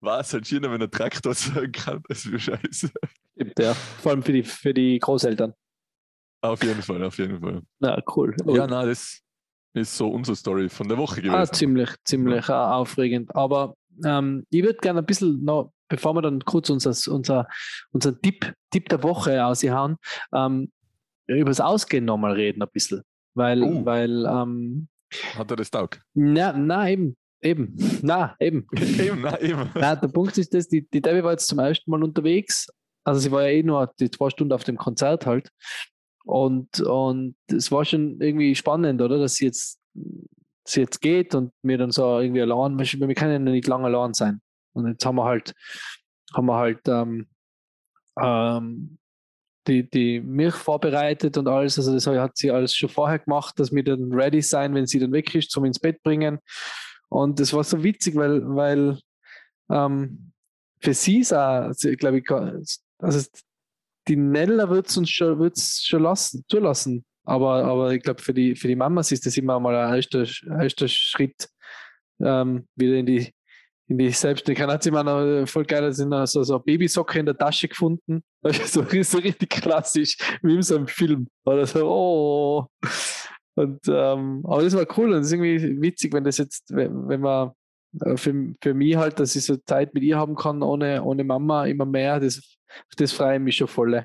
war 0.00 0.20
es 0.20 0.32
halt 0.32 0.46
schöner, 0.46 0.70
wenn 0.70 0.82
ein 0.82 0.90
Traktor 0.90 1.34
sagen 1.34 1.72
kann, 1.72 2.02
das 2.08 2.26
wäre 2.26 2.38
scheiße. 2.38 2.90
Ja. 3.58 3.74
Vor 3.74 4.12
allem 4.12 4.22
für 4.22 4.32
die, 4.32 4.42
für 4.42 4.74
die 4.74 4.98
Großeltern. 4.98 5.54
Auf 6.42 6.62
jeden 6.62 6.82
Fall, 6.82 7.02
auf 7.02 7.16
jeden 7.16 7.40
Fall. 7.40 7.62
Na, 7.80 8.02
cool. 8.14 8.36
Ja, 8.46 8.66
nein, 8.66 8.86
das 8.86 9.22
ist 9.74 9.96
so 9.96 10.08
unsere 10.08 10.36
Story 10.36 10.68
von 10.68 10.88
der 10.88 10.96
Woche 10.98 11.16
gewesen. 11.20 11.34
Ah, 11.34 11.46
ziemlich, 11.46 11.90
ziemlich 12.04 12.48
äh, 12.48 12.52
aufregend. 12.52 13.34
Aber 13.34 13.74
ähm, 14.04 14.46
ich 14.50 14.62
würde 14.62 14.78
gerne 14.78 15.00
ein 15.00 15.06
bisschen 15.06 15.44
noch, 15.44 15.72
bevor 15.88 16.14
wir 16.14 16.22
dann 16.22 16.40
kurz 16.44 16.70
unser, 16.70 16.90
unser, 17.12 17.46
unseren 17.90 18.20
Tipp, 18.22 18.54
Tipp 18.70 18.88
der 18.88 19.02
Woche 19.02 19.44
aushauen, 19.44 19.96
ähm, 20.32 20.70
über 21.26 21.50
das 21.50 21.60
Ausgehen 21.60 22.04
nochmal 22.04 22.32
reden 22.32 22.62
ein 22.62 22.68
bisschen. 22.72 23.02
Weil, 23.34 23.62
Oh. 23.62 23.84
weil, 23.84 24.24
ähm, 24.26 24.88
Hat 25.36 25.50
er 25.50 25.56
das 25.56 25.70
taugt? 25.70 26.00
na, 26.14 26.52
na, 26.52 26.88
eben, 26.88 27.16
eben, 27.42 27.76
na, 28.02 28.36
eben. 28.38 28.66
eben, 29.00 29.22
nein, 29.22 29.36
eben. 29.40 29.70
Na, 29.74 29.96
der 29.96 30.08
Punkt 30.08 30.38
ist 30.38 30.54
das, 30.54 30.68
die, 30.68 30.88
die 30.88 31.00
Debbie 31.00 31.24
war 31.24 31.32
jetzt 31.32 31.48
zum 31.48 31.58
ersten 31.58 31.90
Mal 31.90 32.04
unterwegs. 32.04 32.68
Also 33.04 33.20
sie 33.20 33.30
war 33.32 33.42
ja 33.42 33.48
eh 33.48 33.62
nur 33.62 33.92
die 33.98 34.10
zwei 34.10 34.30
Stunden 34.30 34.52
auf 34.52 34.64
dem 34.64 34.76
Konzert 34.76 35.26
halt. 35.26 35.48
Und, 36.24 36.80
und 36.80 37.36
es 37.48 37.70
war 37.70 37.84
schon 37.84 38.20
irgendwie 38.20 38.54
spannend, 38.54 39.00
oder? 39.02 39.18
Dass 39.18 39.36
sie 39.36 39.46
jetzt, 39.46 39.78
sie 40.64 40.80
jetzt 40.80 41.00
geht 41.00 41.34
und 41.34 41.52
mir 41.62 41.78
dann 41.78 41.90
so 41.90 42.18
irgendwie 42.18 42.42
allein, 42.42 42.78
wir 42.78 43.14
können 43.14 43.46
ja 43.46 43.52
nicht 43.52 43.66
lange 43.66 43.86
allein 43.86 44.14
sein. 44.14 44.40
Und 44.72 44.88
jetzt 44.88 45.04
haben 45.04 45.16
wir 45.16 45.24
halt, 45.24 45.54
haben 46.34 46.46
wir 46.46 46.56
halt 46.56 46.80
ähm, 46.88 47.28
ähm, 48.20 48.98
die, 49.66 49.88
die 49.88 50.20
Milch 50.20 50.54
vorbereitet 50.54 51.36
und 51.36 51.48
alles. 51.48 51.78
Also 51.78 51.92
das 51.92 52.06
hat 52.06 52.36
sie 52.36 52.50
alles 52.50 52.74
schon 52.74 52.88
vorher 52.88 53.18
gemacht, 53.18 53.58
dass 53.58 53.72
wir 53.72 53.84
dann 53.84 54.12
ready 54.12 54.42
sein, 54.42 54.74
wenn 54.74 54.86
sie 54.86 54.98
dann 54.98 55.12
weg 55.12 55.34
ist, 55.34 55.50
zum 55.50 55.64
ins 55.64 55.78
Bett 55.78 56.02
bringen. 56.02 56.38
Und 57.08 57.38
das 57.40 57.52
war 57.52 57.64
so 57.64 57.82
witzig, 57.82 58.16
weil, 58.16 58.42
weil 58.54 58.98
ähm, 59.70 60.32
für 60.80 60.94
sie 60.94 61.20
ist 61.20 61.32
auch, 61.32 61.70
glaube 61.98 62.18
ich, 62.18 62.30
also 62.98 63.28
die 64.08 64.16
Nella 64.16 64.68
wird 64.68 64.88
es 64.88 64.96
uns 64.96 65.10
schon, 65.10 65.38
wird's 65.38 65.84
schon 65.84 66.02
lassen, 66.02 66.44
zulassen. 66.48 67.04
Aber, 67.24 67.64
aber 67.64 67.92
ich 67.94 68.02
glaube, 68.02 68.20
für 68.20 68.34
die, 68.34 68.54
für 68.54 68.68
die 68.68 68.76
Mamas 68.76 69.10
ist 69.10 69.24
das 69.24 69.36
immer 69.36 69.58
mal 69.58 69.74
ein 69.74 69.94
erster, 69.94 70.26
erster 70.60 70.88
Schritt 70.88 71.48
ähm, 72.20 72.68
wieder 72.76 72.96
in 72.96 73.06
die, 73.06 73.32
in 73.88 73.98
die 73.98 74.10
Selbstständigkeit. 74.10 74.68
Hat 74.68 74.82
sie 74.82 74.90
mal 74.90 75.46
voll 75.46 75.64
geil, 75.64 75.90
sind 75.92 76.12
so, 76.26 76.42
so 76.42 76.54
eine 76.54 76.62
Babysocke 76.62 77.18
in 77.18 77.26
der 77.26 77.36
Tasche 77.36 77.68
gefunden. 77.68 78.22
So, 78.44 78.84
so 79.02 79.18
richtig 79.18 79.48
klassisch, 79.48 80.18
wie 80.42 80.56
in 80.56 80.62
so 80.62 80.76
einem 80.76 80.86
Film. 80.86 81.28
Oder 81.46 81.66
so, 81.66 81.88
oh. 81.88 82.66
Und, 83.54 83.80
ähm, 83.88 84.42
aber 84.44 84.62
das 84.62 84.76
war 84.76 84.86
cool 84.98 85.14
und 85.14 85.20
es 85.20 85.28
ist 85.28 85.32
irgendwie 85.32 85.80
witzig, 85.80 86.12
wenn 86.12 86.24
das 86.24 86.36
jetzt, 86.36 86.64
wenn, 86.74 87.08
wenn 87.08 87.22
man 87.22 87.52
für, 88.16 88.54
für 88.60 88.74
mich 88.74 88.96
halt, 88.96 89.20
dass 89.20 89.36
ich 89.36 89.44
so 89.44 89.56
Zeit 89.56 89.94
mit 89.94 90.02
ihr 90.02 90.16
haben 90.16 90.34
kann, 90.34 90.62
ohne, 90.62 91.02
ohne 91.02 91.24
Mama 91.24 91.66
immer 91.66 91.86
mehr, 91.86 92.20
das, 92.20 92.56
das 92.96 93.12
freue 93.12 93.36
ich 93.36 93.42
mich 93.42 93.56
schon 93.56 93.68
voll. 93.68 94.04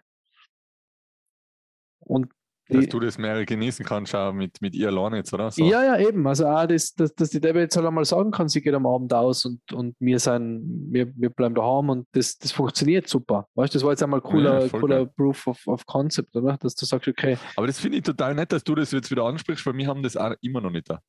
Und 2.00 2.32
Dass 2.70 2.82
die, 2.82 2.90
du 2.90 3.00
das 3.00 3.18
mehr 3.18 3.46
genießen 3.46 3.84
kannst, 3.84 4.14
auch 4.14 4.32
mit, 4.32 4.62
mit 4.62 4.76
ihr 4.76 4.90
alleine 4.90 5.18
jetzt, 5.18 5.34
oder? 5.34 5.50
So. 5.50 5.64
ja, 5.64 5.84
ja, 5.84 6.00
eben. 6.08 6.26
Also 6.28 6.46
auch 6.46 6.68
das, 6.68 6.94
dass, 6.94 7.16
dass 7.16 7.32
die 7.32 7.42
Debbie 7.42 7.60
jetzt 7.60 7.76
halt 7.76 7.86
einmal 7.86 8.06
sagen 8.06 8.30
kann, 8.30 8.48
sie 8.48 8.62
geht 8.62 8.76
am 8.76 8.86
Abend 8.86 9.12
aus 9.12 9.46
und, 9.46 9.74
und 9.74 9.96
wir 10.00 10.20
sein, 10.20 10.62
wir, 10.90 11.12
wir 11.16 11.32
bleiben 11.32 11.56
daheim 11.56 11.90
und 11.90 12.08
das, 12.12 12.38
das 12.38 12.52
funktioniert 12.52 13.08
super. 13.08 13.48
Weißt 13.56 13.74
du, 13.74 13.78
das 13.78 13.84
war 13.84 13.92
jetzt 13.92 14.04
einmal 14.04 14.22
cooler, 14.22 14.66
Ja, 14.66 14.70
cooler 14.70 14.98
geil. 14.98 15.14
Proof 15.16 15.48
of, 15.48 15.68
of 15.68 15.86
Concept, 15.86 16.36
oder? 16.36 16.58
Dass 16.58 16.76
du 16.76 16.86
sagst, 16.86 17.08
okay, 17.08 17.38
Aber 17.56 17.66
das 17.66 17.80
finde 17.80 17.98
ich 17.98 18.04
total 18.04 18.36
nett, 18.36 18.52
dass 18.52 18.64
du 18.64 18.76
das 18.76 18.92
jetzt 18.92 19.10
wieder 19.10 19.24
ansprichst, 19.24 19.66
weil 19.66 19.76
wir 19.76 19.88
haben 19.88 20.04
das 20.04 20.16
auch 20.16 20.34
immer 20.42 20.62
noch 20.62 20.72
nicht 20.72 20.90
da. 20.90 21.02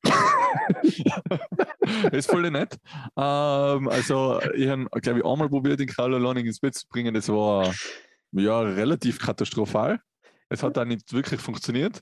das 2.03 2.11
ist 2.11 2.29
voll 2.29 2.49
nett. 2.49 2.77
Ähm, 3.15 3.87
also, 3.87 4.39
ich 4.55 4.67
habe, 4.67 4.87
glaube 5.01 5.19
ich, 5.19 5.25
einmal 5.25 5.49
probiert, 5.49 5.79
den 5.79 5.87
Carlo 5.87 6.17
Learning 6.17 6.45
ins 6.45 6.59
Bett 6.59 6.75
zu 6.75 6.87
bringen. 6.87 7.13
Das 7.13 7.29
war 7.29 7.71
ja 8.31 8.61
relativ 8.61 9.19
katastrophal. 9.19 9.99
Es 10.51 10.63
hat 10.63 10.77
auch 10.77 10.85
nicht 10.85 11.11
wirklich 11.13 11.39
funktioniert. 11.41 12.01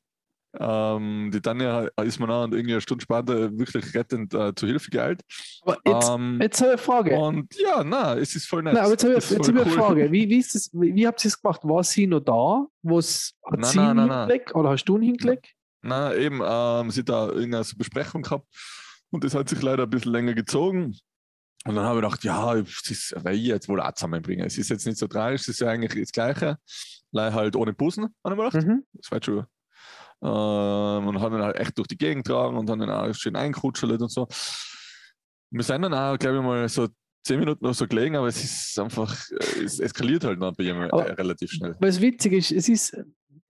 Ähm, 0.60 1.29
die 1.32 1.41
Tanja 1.41 1.89
ist 2.03 2.20
mir 2.20 2.25
dann 2.25 2.51
irgendwie 2.53 2.74
eine 2.74 2.82
Stunde 2.82 3.03
später 3.03 3.56
wirklich 3.56 3.94
rettend 3.94 4.34
äh, 4.34 4.53
zu 4.56 4.65
Hilfe 4.65 4.89
geeilt. 4.89 5.22
aber 5.62 5.77
jetzt, 5.86 6.10
Ähm, 6.10 6.39
jetzt 6.41 6.60
habe 6.62 6.70
ich 6.70 6.74
eine 6.74 6.77
Frage. 6.79 7.15
und 7.20 7.56
ja, 7.56 7.84
na, 7.84 8.15
es 8.18 8.36
ist 8.36 8.48
voll 8.48 8.63
nett. 8.63 8.74
Nein, 8.74 8.82
aber 8.84 8.94
jetzt 8.94 9.03
habe 9.03 9.13
ich, 9.13 9.29
jetzt 9.29 9.48
habe 9.48 9.60
ich 9.60 9.65
eine 9.65 9.72
cool. 9.72 9.77
Frage. 9.77 10.12
Wie, 10.12 10.27
wie, 10.27 10.38
ist 10.39 10.56
das, 10.56 10.72
wie, 10.74 10.96
wie 10.96 11.06
habt 11.06 11.24
ihr 11.24 11.27
es 11.29 11.39
gemacht? 11.39 11.62
War 11.63 11.84
sie 11.84 12.08
noch 12.08 12.22
da? 12.22 12.65
Wo's, 12.82 13.36
hat 13.46 13.60
Nein, 13.60 13.70
sie 13.70 13.77
nein, 13.77 13.96
nein, 13.96 14.08
nein. 14.08 14.20
hingelegt 14.22 14.56
oder 14.56 14.70
hast 14.72 14.86
du 14.86 14.98
ihn 14.98 15.03
hingelegt? 15.03 15.53
Na, 15.84 16.15
eben, 16.15 16.41
ähm, 16.44 16.89
sie 16.89 17.01
hat 17.01 17.10
da 17.10 17.27
irgendeine 17.27 17.65
Besprechung 17.77 18.24
gehabt 18.24 18.48
und 19.12 19.24
das 19.24 19.36
hat 19.36 19.50
sich 19.50 19.62
leider 19.62 19.84
ein 19.84 19.89
bisschen 19.91 20.12
länger 20.13 20.34
gezogen. 20.34 20.98
Und 21.65 21.75
dann 21.75 21.85
habe 21.85 21.99
ich 21.99 22.03
gedacht, 22.03 22.23
ja, 22.23 22.55
das 22.55 23.13
weil 23.17 23.35
ich 23.35 23.43
jetzt 23.43 23.67
wohl 23.67 23.81
auch 23.81 23.91
zusammenbringen. 23.93 24.45
Es 24.45 24.57
ist 24.57 24.69
jetzt 24.69 24.85
nicht 24.85 24.97
so 24.97 25.07
tragisch, 25.07 25.41
es 25.41 25.47
ist 25.49 25.59
ja 25.59 25.67
eigentlich 25.67 26.01
das 26.01 26.11
Gleiche. 26.11 26.57
Leider 27.11 27.35
halt 27.35 27.55
ohne 27.55 27.73
Bussen, 27.73 28.05
habe 28.23 28.35
ich 28.35 28.37
mir 28.37 28.49
gedacht. 28.49 28.67
Mhm. 28.67 28.85
Das 28.93 29.11
war 29.11 29.23
schon. 29.23 29.45
Ähm, 30.21 31.07
und 31.07 31.21
haben 31.21 31.33
dann 31.33 31.43
halt 31.43 31.57
echt 31.57 31.77
durch 31.77 31.87
die 31.87 31.97
Gegend 31.97 32.25
getragen 32.25 32.57
und 32.57 32.67
dann 32.67 32.89
auch 32.89 33.13
schön 33.13 33.35
einkutschelt 33.35 34.01
und 34.01 34.11
so. 34.11 34.27
Wir 35.51 35.63
sind 35.63 35.81
dann 35.81 35.93
auch, 35.93 36.17
glaube 36.17 36.37
ich, 36.37 36.43
mal 36.43 36.69
so 36.69 36.87
zehn 37.23 37.39
Minuten 37.39 37.65
noch 37.65 37.73
so 37.73 37.87
gelegen, 37.87 38.15
aber 38.15 38.27
es 38.27 38.43
ist 38.43 38.79
einfach, 38.79 39.15
äh, 39.31 39.63
es 39.63 39.79
eskaliert 39.79 40.23
halt 40.23 40.39
noch 40.39 40.53
bei 40.53 40.63
jemandem 40.63 40.99
äh, 40.99 41.11
relativ 41.13 41.51
schnell. 41.51 41.75
Was 41.79 41.99
witzig 41.99 42.33
ist, 42.33 42.51
es 42.51 42.69
ist, 42.69 42.97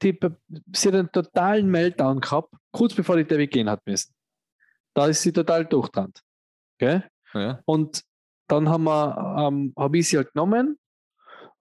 die, 0.02 0.18
sie 0.74 0.88
hat 0.88 0.96
einen 0.96 1.12
totalen 1.12 1.70
Meltdown 1.70 2.20
gehabt, 2.20 2.54
kurz 2.72 2.94
bevor 2.94 3.18
die 3.18 3.26
Debbie 3.26 3.48
gehen 3.48 3.70
hat 3.70 3.86
müssen. 3.86 4.14
Da 4.94 5.08
ist 5.08 5.22
sie 5.22 5.32
total 5.32 5.66
durchtrannt. 5.66 6.22
Okay? 6.76 7.04
Ja, 7.34 7.62
Und 7.66 8.04
dann 8.48 8.70
haben 8.70 8.84
wir, 8.86 9.48
ähm, 9.48 9.74
habe 9.78 9.98
ich 9.98 10.10
sie 10.10 10.18
halt 10.18 10.34
genommen 10.34 10.78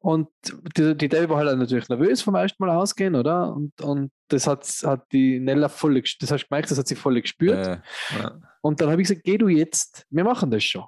und 0.01 0.29
die, 0.77 0.97
die 0.97 1.09
Debbie 1.09 1.29
war 1.29 1.39
halt 1.39 1.59
natürlich 1.59 1.89
nervös 1.89 2.23
vom 2.23 2.35
ersten 2.37 2.65
Mal 2.65 2.77
ausgehen, 2.77 3.15
oder? 3.15 3.53
Und, 3.53 3.81
und 3.81 4.13
das 4.29 4.47
hat, 4.47 4.65
hat 4.85 5.13
die 5.13 5.41
Nella 5.41 5.69
voll, 5.69 6.01
das 6.01 6.31
hast 6.31 6.45
du 6.45 6.49
gemerkt, 6.49 6.71
das 6.71 6.79
hat 6.79 6.87
sie 6.87 6.95
voll 6.95 7.21
gespürt. 7.21 7.67
äh, 7.67 7.81
ja. 8.19 8.41
Und 8.61 8.81
dann 8.81 8.91
habe 8.91 9.03
ich 9.03 9.09
gesagt, 9.09 9.25
geh 9.25 9.39
du 9.39 9.49
jetzt, 9.49 10.07
wir 10.11 10.25
machen 10.25 10.51
das 10.51 10.65
schon. 10.65 10.85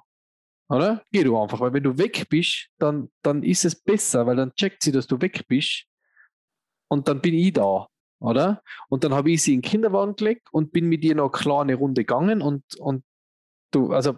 Oder? 0.69 1.03
Geh 1.11 1.23
du 1.23 1.37
einfach, 1.37 1.59
weil 1.59 1.73
wenn 1.73 1.83
du 1.83 1.97
weg 1.97 2.29
bist, 2.29 2.69
dann, 2.77 3.11
dann 3.21 3.43
ist 3.43 3.65
es 3.65 3.75
besser, 3.75 4.25
weil 4.25 4.37
dann 4.37 4.53
checkt 4.55 4.83
sie, 4.83 4.93
dass 4.93 5.07
du 5.07 5.19
weg 5.19 5.45
bist 5.47 5.85
und 6.87 7.09
dann 7.09 7.19
bin 7.19 7.33
ich 7.33 7.51
da, 7.51 7.87
oder? 8.19 8.63
Und 8.87 9.03
dann 9.03 9.13
habe 9.13 9.31
ich 9.31 9.43
sie 9.43 9.53
in 9.53 9.61
den 9.61 9.69
Kinderwagen 9.69 10.15
gelegt 10.15 10.47
und 10.53 10.71
bin 10.71 10.87
mit 10.87 11.03
ihr 11.03 11.15
noch 11.15 11.33
eine 11.33 11.41
kleine 11.41 11.75
Runde 11.75 12.03
gegangen 12.05 12.41
und, 12.41 12.63
und 12.77 13.03
du, 13.71 13.91
also 13.91 14.17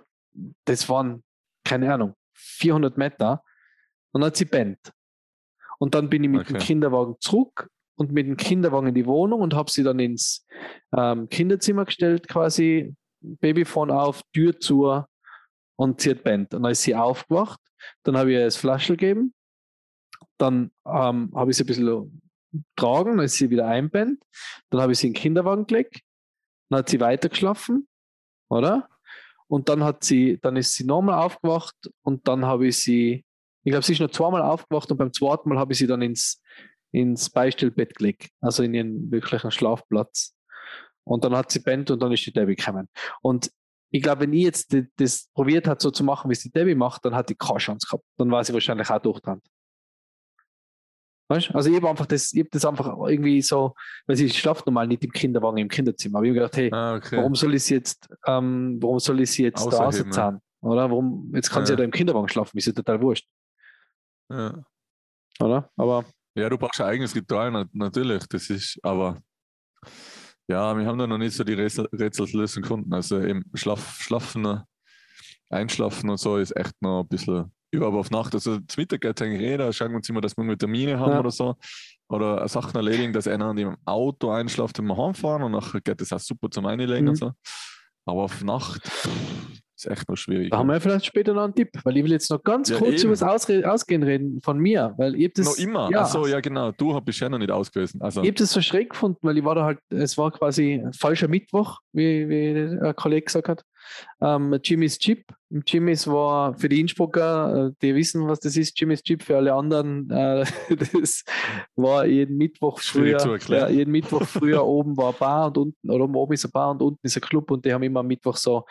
das 0.66 0.88
waren, 0.90 1.24
keine 1.64 1.94
Ahnung, 1.94 2.16
400 2.34 2.98
Meter 2.98 3.44
und 4.12 4.22
dann 4.22 4.28
hat 4.28 4.38
sie 4.38 4.46
pennt. 4.46 4.94
Und 5.80 5.96
dann 5.96 6.10
bin 6.10 6.24
ich 6.24 6.30
mit 6.30 6.50
dem 6.50 6.56
Okay. 6.56 6.66
Kinderwagen 6.66 7.16
zurück 7.20 7.70
und 7.96 8.12
mit 8.12 8.28
dem 8.28 8.38
Kinderwagen 8.38 8.88
in 8.88 8.96
die 8.96 9.06
Wohnung 9.06 9.42
und 9.42 9.54
habe 9.54 9.72
sie 9.72 9.84
dann 9.84 10.00
ins 10.00 10.46
ähm, 10.96 11.30
Kinderzimmer 11.30 11.86
gestellt, 11.86 12.28
quasi 12.28 12.96
Babyphone 13.22 13.92
auf, 13.92 14.22
Tür 14.34 14.60
zu 14.60 15.04
und 15.76 16.02
sie 16.02 16.12
hat 16.12 16.24
pennt. 16.24 16.54
Und 16.54 16.64
dann 16.64 16.72
ist 16.72 16.84
sie 16.84 16.96
aufgewacht, 16.96 17.60
dann 18.04 18.18
habe 18.18 18.32
ich 18.32 18.38
ihr 18.38 18.46
das 18.46 18.56
Flaschel 18.56 18.98
gegeben, 18.98 19.34
dann 20.38 20.72
ähm, 20.86 21.32
habe 21.36 21.52
ich 21.52 21.58
sie 21.58 21.64
ein 21.64 21.68
bisschen 21.68 22.22
tragen, 22.76 23.18
dann 23.18 23.26
ist 23.26 23.36
sie 23.36 23.50
wieder 23.50 23.68
einpennt, 23.68 24.24
dann 24.70 24.82
habe 24.82 24.94
ich 24.94 25.00
sie 25.00 25.08
in 25.08 25.14
den 25.14 25.22
Kinderwagen 25.22 25.68
gelegt, 25.68 26.02
dann 26.70 26.80
hat 26.80 26.90
sie 26.90 27.00
weitergeschlafen, 27.00 27.88
oder? 28.50 28.90
Und 29.48 29.70
dann 29.70 29.84
hat 29.84 30.04
sie, 30.04 30.40
dann 30.42 30.56
ist 30.56 30.74
sie 30.74 30.86
nochmal 30.86 31.24
aufgewacht 31.24 31.76
und 32.02 32.28
dann 32.28 32.46
habe 32.46 32.68
ich 32.68 32.78
sie, 32.78 33.26
ich 33.64 33.72
glaube, 33.72 33.86
sie 33.86 33.94
ist 33.94 34.00
noch 34.00 34.12
zweimal 34.12 34.42
aufgewacht 34.42 34.92
und 34.92 34.98
beim 34.98 35.14
zweiten 35.14 35.50
Mal 35.50 35.58
habe 35.58 35.74
ich 35.74 35.80
sie 35.80 35.88
dann 35.88 36.02
ins, 36.02 36.42
ins 36.92 37.30
Beistellbett 37.30 37.96
gelegt, 37.96 38.30
also 38.42 38.64
in 38.64 38.74
ihren 38.74 39.12
wirklichen 39.12 39.52
Schlafplatz. 39.52 40.36
Und 41.06 41.24
dann 41.24 41.36
hat 41.36 41.52
sie 41.52 41.60
pennt 41.60 41.92
und 41.92 42.02
dann 42.02 42.12
ist 42.12 42.26
die 42.26 42.32
Debbie 42.32 42.56
gekommen. 42.56 42.88
Und 43.22 43.52
ich 43.92 44.02
glaube, 44.02 44.22
wenn 44.22 44.34
ich 44.34 44.44
jetzt 44.44 44.74
die, 44.74 44.88
das 44.96 45.30
probiert 45.34 45.68
hat, 45.68 45.82
so 45.82 45.92
zu 45.92 46.04
machen, 46.04 46.30
wie 46.30 46.34
es 46.34 46.42
die 46.42 46.52
Debbie 46.52 46.76
macht, 46.76 47.06
dann 47.06 47.14
hat 47.14 47.30
die 47.30 47.36
keine 47.36 47.60
Chance 47.60 47.86
gehabt. 47.88 48.06
Dann 48.18 48.32
war 48.32 48.44
sie 48.44 48.54
wahrscheinlich 48.54 48.90
auch 48.90 49.00
durchtrannt. 49.00 49.44
Weißt 51.30 51.50
du? 51.50 51.56
Also 51.56 51.70
ich 51.70 51.76
habe 51.78 51.90
einfach 51.90 52.06
das, 52.06 52.34
ich 52.34 52.42
hab 52.42 52.52
das 52.52 52.66
einfach 52.66 52.86
irgendwie 53.08 53.42
so, 53.42 53.74
weil 54.08 54.16
sie 54.18 54.30
schlaft 54.30 54.66
normal 54.66 54.88
nicht 54.88 55.04
im 55.04 55.12
Kinderwagen, 55.12 55.58
im 55.58 55.70
Kinderzimmer. 55.70 56.18
Aber 56.20 56.26
ich 56.26 56.32
habe 56.32 56.40
gedacht, 56.40 56.58
hey, 56.58 56.70
Ah, 56.74 56.96
okay. 56.96 57.18
warum 57.18 57.34
soll 57.36 57.54
ich 57.56 57.64
sie 57.64 57.76
jetzt, 57.76 58.10
ähm, 58.28 58.78
warum 58.82 59.00
soll 59.00 59.22
ich 59.22 59.32
sie 59.32 59.44
jetzt 59.44 59.62
da 59.66 59.68
Außerheben, 59.86 60.10
auszahlen? 60.10 60.40
Oder 60.62 60.90
warum, 60.90 61.32
jetzt 61.34 61.50
kann 61.50 61.66
sie 61.66 61.72
ja 61.72 61.76
Ja. 61.76 61.78
da 61.78 61.84
im 61.86 61.92
Kinderwagen 61.92 62.28
schlafen, 62.30 62.58
ist 62.58 62.66
ja 62.68 62.74
total 62.74 63.02
wurscht, 63.02 63.28
Ja. 64.30 64.64
oder? 65.40 65.70
Aber 65.78 66.06
ja, 66.36 66.50
du 66.50 66.58
brauchst 66.58 66.82
ein 66.82 66.88
eigenes 66.88 67.16
Ritual, 67.16 67.52
na- 67.52 67.70
natürlich. 67.74 68.26
Das 68.28 68.50
ist, 68.50 68.80
aber 68.84 69.18
ja, 70.50 70.78
wir 70.78 70.86
haben 70.86 70.98
da 70.98 71.08
noch 71.08 71.18
nicht 71.18 71.36
so 71.36 71.44
die 71.44 71.54
Rätsel, 71.54 71.88
Rätselslösung 71.94 72.64
gefunden. 72.64 72.94
Also 72.94 73.20
eben 73.22 73.44
Schlaf, 73.54 74.00
Schlafen, 74.02 74.62
Einschlafen 75.50 76.10
und 76.10 76.18
so 76.18 76.38
ist 76.38 76.56
echt 76.56 76.82
noch 76.82 77.02
ein 77.02 77.08
bisschen 77.08 77.52
überhaupt 77.74 77.98
auf 77.98 78.12
Nacht. 78.12 78.34
Also 78.34 78.60
Mittag 78.78 79.02
geht 79.02 79.20
es 79.20 79.26
eigentlich 79.26 79.42
eh, 79.42 79.58
da 79.58 79.72
schauen 79.74 79.90
wir 79.92 79.98
uns 79.98 80.10
immer, 80.10 80.22
dass 80.22 80.38
wir 80.38 80.58
Termine 80.58 81.00
haben 81.00 81.12
Ja. 81.14 81.20
oder 81.20 81.32
so. 81.32 81.56
Oder 82.10 82.48
Sachen 82.48 82.76
erledigen, 82.76 83.14
dass 83.14 83.28
einer 83.28 83.46
an 83.46 83.56
dem 83.56 83.76
Auto 83.86 84.30
einschlaft, 84.30 84.78
wenn 84.78 84.86
wir 84.86 84.98
heimfahren 84.98 85.44
und 85.44 85.52
nachher 85.54 85.82
geht 85.82 86.00
das 86.02 86.14
auch 86.14 86.20
super 86.20 86.50
zum 86.52 86.66
Einlegen 86.66 87.04
Mhm. 87.04 87.10
und 87.10 87.16
so. 87.16 87.32
Aber 88.06 88.24
auf 88.24 88.44
Nacht 88.44 88.82
ist 89.76 89.88
echt 89.88 90.08
noch 90.10 90.16
schwierig. 90.18 90.52
da 90.52 90.58
haben 90.58 90.68
wir 90.68 90.80
vielleicht 90.80 91.06
später 91.06 91.34
noch 91.34 91.44
einen 91.44 91.56
Tipp, 91.56 91.70
weil 91.84 91.98
ich 91.98 92.04
will 92.04 92.12
jetzt 92.12 92.30
noch 92.30 92.44
ganz 92.44 92.70
Ja, 92.70 92.78
kurz 92.78 92.96
eben. 92.96 93.04
über 93.04 93.12
das 93.12 93.24
Ausre 93.24 93.72
Ausgehen 93.72 94.04
reden 94.04 94.40
von 94.44 94.60
mir, 94.60 94.94
weil 94.98 95.16
ich 95.16 95.26
hab 95.26 95.34
das. 95.36 95.46
noch 95.46 95.58
immer. 95.58 95.90
Ja, 95.92 96.02
Achso, 96.02 96.28
ja, 96.28 96.40
genau. 96.42 96.72
Du 96.74 97.00
bist 97.02 97.20
ja 97.22 97.30
noch 97.30 97.40
nicht 97.40 97.50
ausgewesen. 97.52 98.02
Also, 98.02 98.22
Ich 98.22 98.28
habe 98.28 98.38
das 98.38 98.52
so 98.52 98.62
schräg 98.62 98.92
gefunden, 98.92 99.18
weil 99.22 99.38
ich 99.38 99.44
war 99.44 99.56
da 99.56 99.64
halt, 99.64 99.80
es 99.90 100.18
war 100.18 100.32
quasi 100.32 100.74
ein 100.86 100.94
falscher 100.94 101.28
Mittwoch, 101.30 101.80
wie, 101.94 102.28
wie 102.30 102.50
ein 102.86 102.96
Kollege 102.96 103.26
gesagt 103.26 103.48
hat. 103.50 103.64
Ähm, 104.22 104.58
Jimmy's 104.64 104.98
Chip. 104.98 105.26
Jimmy's 105.68 106.08
war 106.08 106.58
für 106.58 106.68
die 106.70 106.80
Innsbrucker, 106.80 107.68
äh, 107.68 107.72
die 107.82 107.94
wissen, 107.96 108.28
was 108.28 108.40
das 108.40 108.58
ist, 108.58 108.80
Jimmy's 108.80 109.04
Chip 109.04 109.24
für 109.24 109.38
alle 109.38 109.54
anderen. 109.54 110.10
Äh, 110.10 110.46
das 110.94 111.24
war 111.76 112.06
jeden 112.06 112.38
Mittwoch 112.38 112.80
früher. 112.80 113.40
Ja, 113.48 113.70
jeden 113.70 113.92
Mittwoch 113.92 114.24
früher 114.24 114.64
oben 114.66 114.98
war 114.98 115.14
Bar 115.14 115.48
und 115.48 115.58
unten, 115.58 115.90
oder 115.90 116.06
oben 116.06 116.34
ist 116.34 116.46
eine 116.46 116.52
Bar 116.52 116.72
und 116.72 116.82
unten 116.82 117.06
ist 117.06 117.18
ein 117.18 117.22
Club 117.22 117.52
und 117.52 117.66
die 117.66 117.74
haben 117.74 117.84
immer 117.84 118.00
am 118.00 118.08
Mittwoch 118.08 118.38
so 118.38 118.66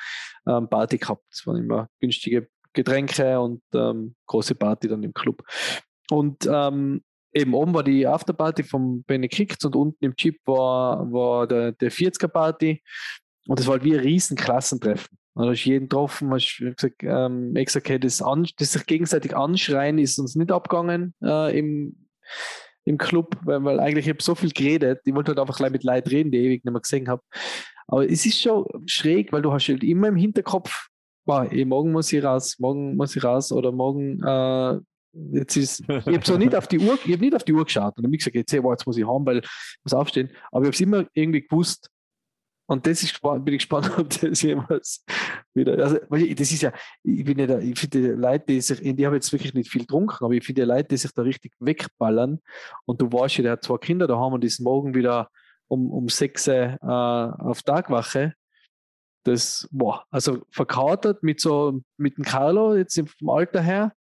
ähm, 0.48 0.68
Party 0.68 0.98
gehabt. 0.98 1.24
Das 1.30 1.46
waren 1.46 1.56
immer 1.56 1.88
günstige 2.00 2.48
Getränke 2.72 3.38
und 3.40 3.62
ähm, 3.74 4.14
große 4.26 4.54
Party 4.54 4.88
dann 4.88 5.02
im 5.02 5.12
Club. 5.12 5.42
Und 6.10 6.48
ähm, 6.50 7.02
eben 7.32 7.54
oben 7.54 7.74
war 7.74 7.82
die 7.82 8.06
Afterparty 8.06 8.62
vom 8.62 9.02
Benedikt 9.04 9.64
und 9.64 9.76
unten 9.76 10.04
im 10.04 10.16
Chip 10.16 10.38
war, 10.44 11.10
war 11.10 11.46
der, 11.46 11.72
der 11.72 11.90
40er 11.90 12.28
Party. 12.28 12.82
Und 13.46 13.58
das 13.58 13.66
war 13.66 13.74
halt 13.74 13.84
wie 13.84 13.94
ein 13.94 14.00
riesen 14.00 14.36
Klassentreffen. 14.36 15.18
Da 15.34 15.46
hast 15.46 15.64
jeden 15.64 15.88
getroffen, 15.88 16.30
hast 16.30 16.58
gesagt, 16.58 17.02
ähm, 17.02 17.54
gesagt, 17.54 17.88
hey, 17.88 17.98
das, 17.98 18.20
an, 18.20 18.46
das 18.58 18.72
sich 18.72 18.86
gegenseitig 18.86 19.34
anschreien 19.34 19.98
ist 19.98 20.18
uns 20.18 20.34
nicht 20.34 20.52
abgegangen 20.52 21.14
äh, 21.22 21.58
im, 21.58 22.06
im 22.84 22.98
Club, 22.98 23.36
weil, 23.44 23.64
weil 23.64 23.80
eigentlich 23.80 24.06
ich 24.06 24.12
habe 24.12 24.22
so 24.22 24.34
viel 24.34 24.50
geredet. 24.50 25.00
Ich 25.04 25.14
wollte 25.14 25.30
halt 25.30 25.38
einfach 25.38 25.56
gleich 25.56 25.72
mit 25.72 25.84
Leuten 25.84 26.08
reden, 26.10 26.30
die 26.30 26.38
ich 26.38 26.44
ewig 26.44 26.64
nicht 26.64 26.72
mehr 26.72 26.80
gesehen 26.80 27.08
habe. 27.08 27.22
Aber 27.86 28.08
es 28.08 28.26
ist 28.26 28.40
schon 28.40 28.66
schräg, 28.86 29.32
weil 29.32 29.42
du 29.42 29.52
hast 29.52 29.68
halt 29.68 29.82
immer 29.82 30.08
im 30.08 30.16
Hinterkopf, 30.16 30.88
boah, 31.24 31.48
morgen 31.64 31.92
muss 31.92 32.12
ich 32.12 32.22
raus, 32.22 32.58
morgen 32.58 32.96
muss 32.96 33.16
ich 33.16 33.24
raus 33.24 33.52
oder 33.52 33.72
morgen 33.72 34.22
äh, 34.22 34.80
jetzt 35.32 35.56
ist, 35.56 35.80
ich 35.80 35.88
habe 35.88 36.20
so 36.24 36.36
nicht 36.36 36.54
auf 36.54 36.66
die 36.66 36.78
und 42.66 42.86
habe 42.86 42.90
ich 42.92 43.00
haben, 43.00 43.02
ich 43.02 43.02
ich 43.02 43.02
habe 43.02 43.02
das 43.02 43.02
ist 43.02 43.10
gespannt, 43.10 43.44
bin 43.44 43.54
ich 43.54 43.58
gespannt, 43.60 43.90
ob 43.98 44.08
das 44.20 44.42
jemals 44.42 45.04
wieder. 45.54 45.78
Also, 45.82 45.98
ich- 46.16 46.34
das 46.34 46.50
ist 46.52 46.62
ja, 46.62 46.72
ich 47.02 47.24
bin 47.24 47.38
ja 47.38 47.46
da, 47.46 47.58
ich 47.58 47.78
finde 47.78 48.00
die 48.00 48.08
Leute, 48.08 48.44
die 48.48 48.60
sich, 48.60 48.80
die 48.80 49.06
haben 49.06 49.14
jetzt 49.14 49.32
wirklich 49.32 49.54
nicht 49.54 49.70
viel 49.70 49.82
getrunken, 49.82 50.24
aber 50.24 50.34
ich 50.34 50.44
finde 50.44 50.62
die 50.62 50.68
Leute, 50.68 50.88
die 50.88 50.96
sich 50.96 51.12
da 51.12 51.22
richtig 51.22 51.52
wegballern. 51.60 52.40
Und 52.84 53.00
du 53.00 53.12
weißt 53.12 53.36
ja, 53.38 53.42
der 53.42 53.52
hat 53.52 53.64
zwei 53.64 53.78
Kinder 53.78 54.06
daheim 54.06 54.32
und 54.32 54.44
ist 54.44 54.60
morgen 54.60 54.94
wieder 54.94 55.28
um, 55.68 55.90
um 55.90 56.08
sechs 56.08 56.46
äh, 56.48 56.76
auf 56.80 57.62
Tagwache. 57.62 58.34
Das, 59.24 59.68
boah, 59.70 60.04
also 60.10 60.44
verkatert 60.50 61.22
mit 61.22 61.40
so, 61.40 61.80
mit 61.96 62.16
dem 62.18 62.24
Carlo, 62.24 62.74
jetzt 62.74 63.00
vom 63.18 63.30
Alter 63.30 63.62
her. 63.62 63.92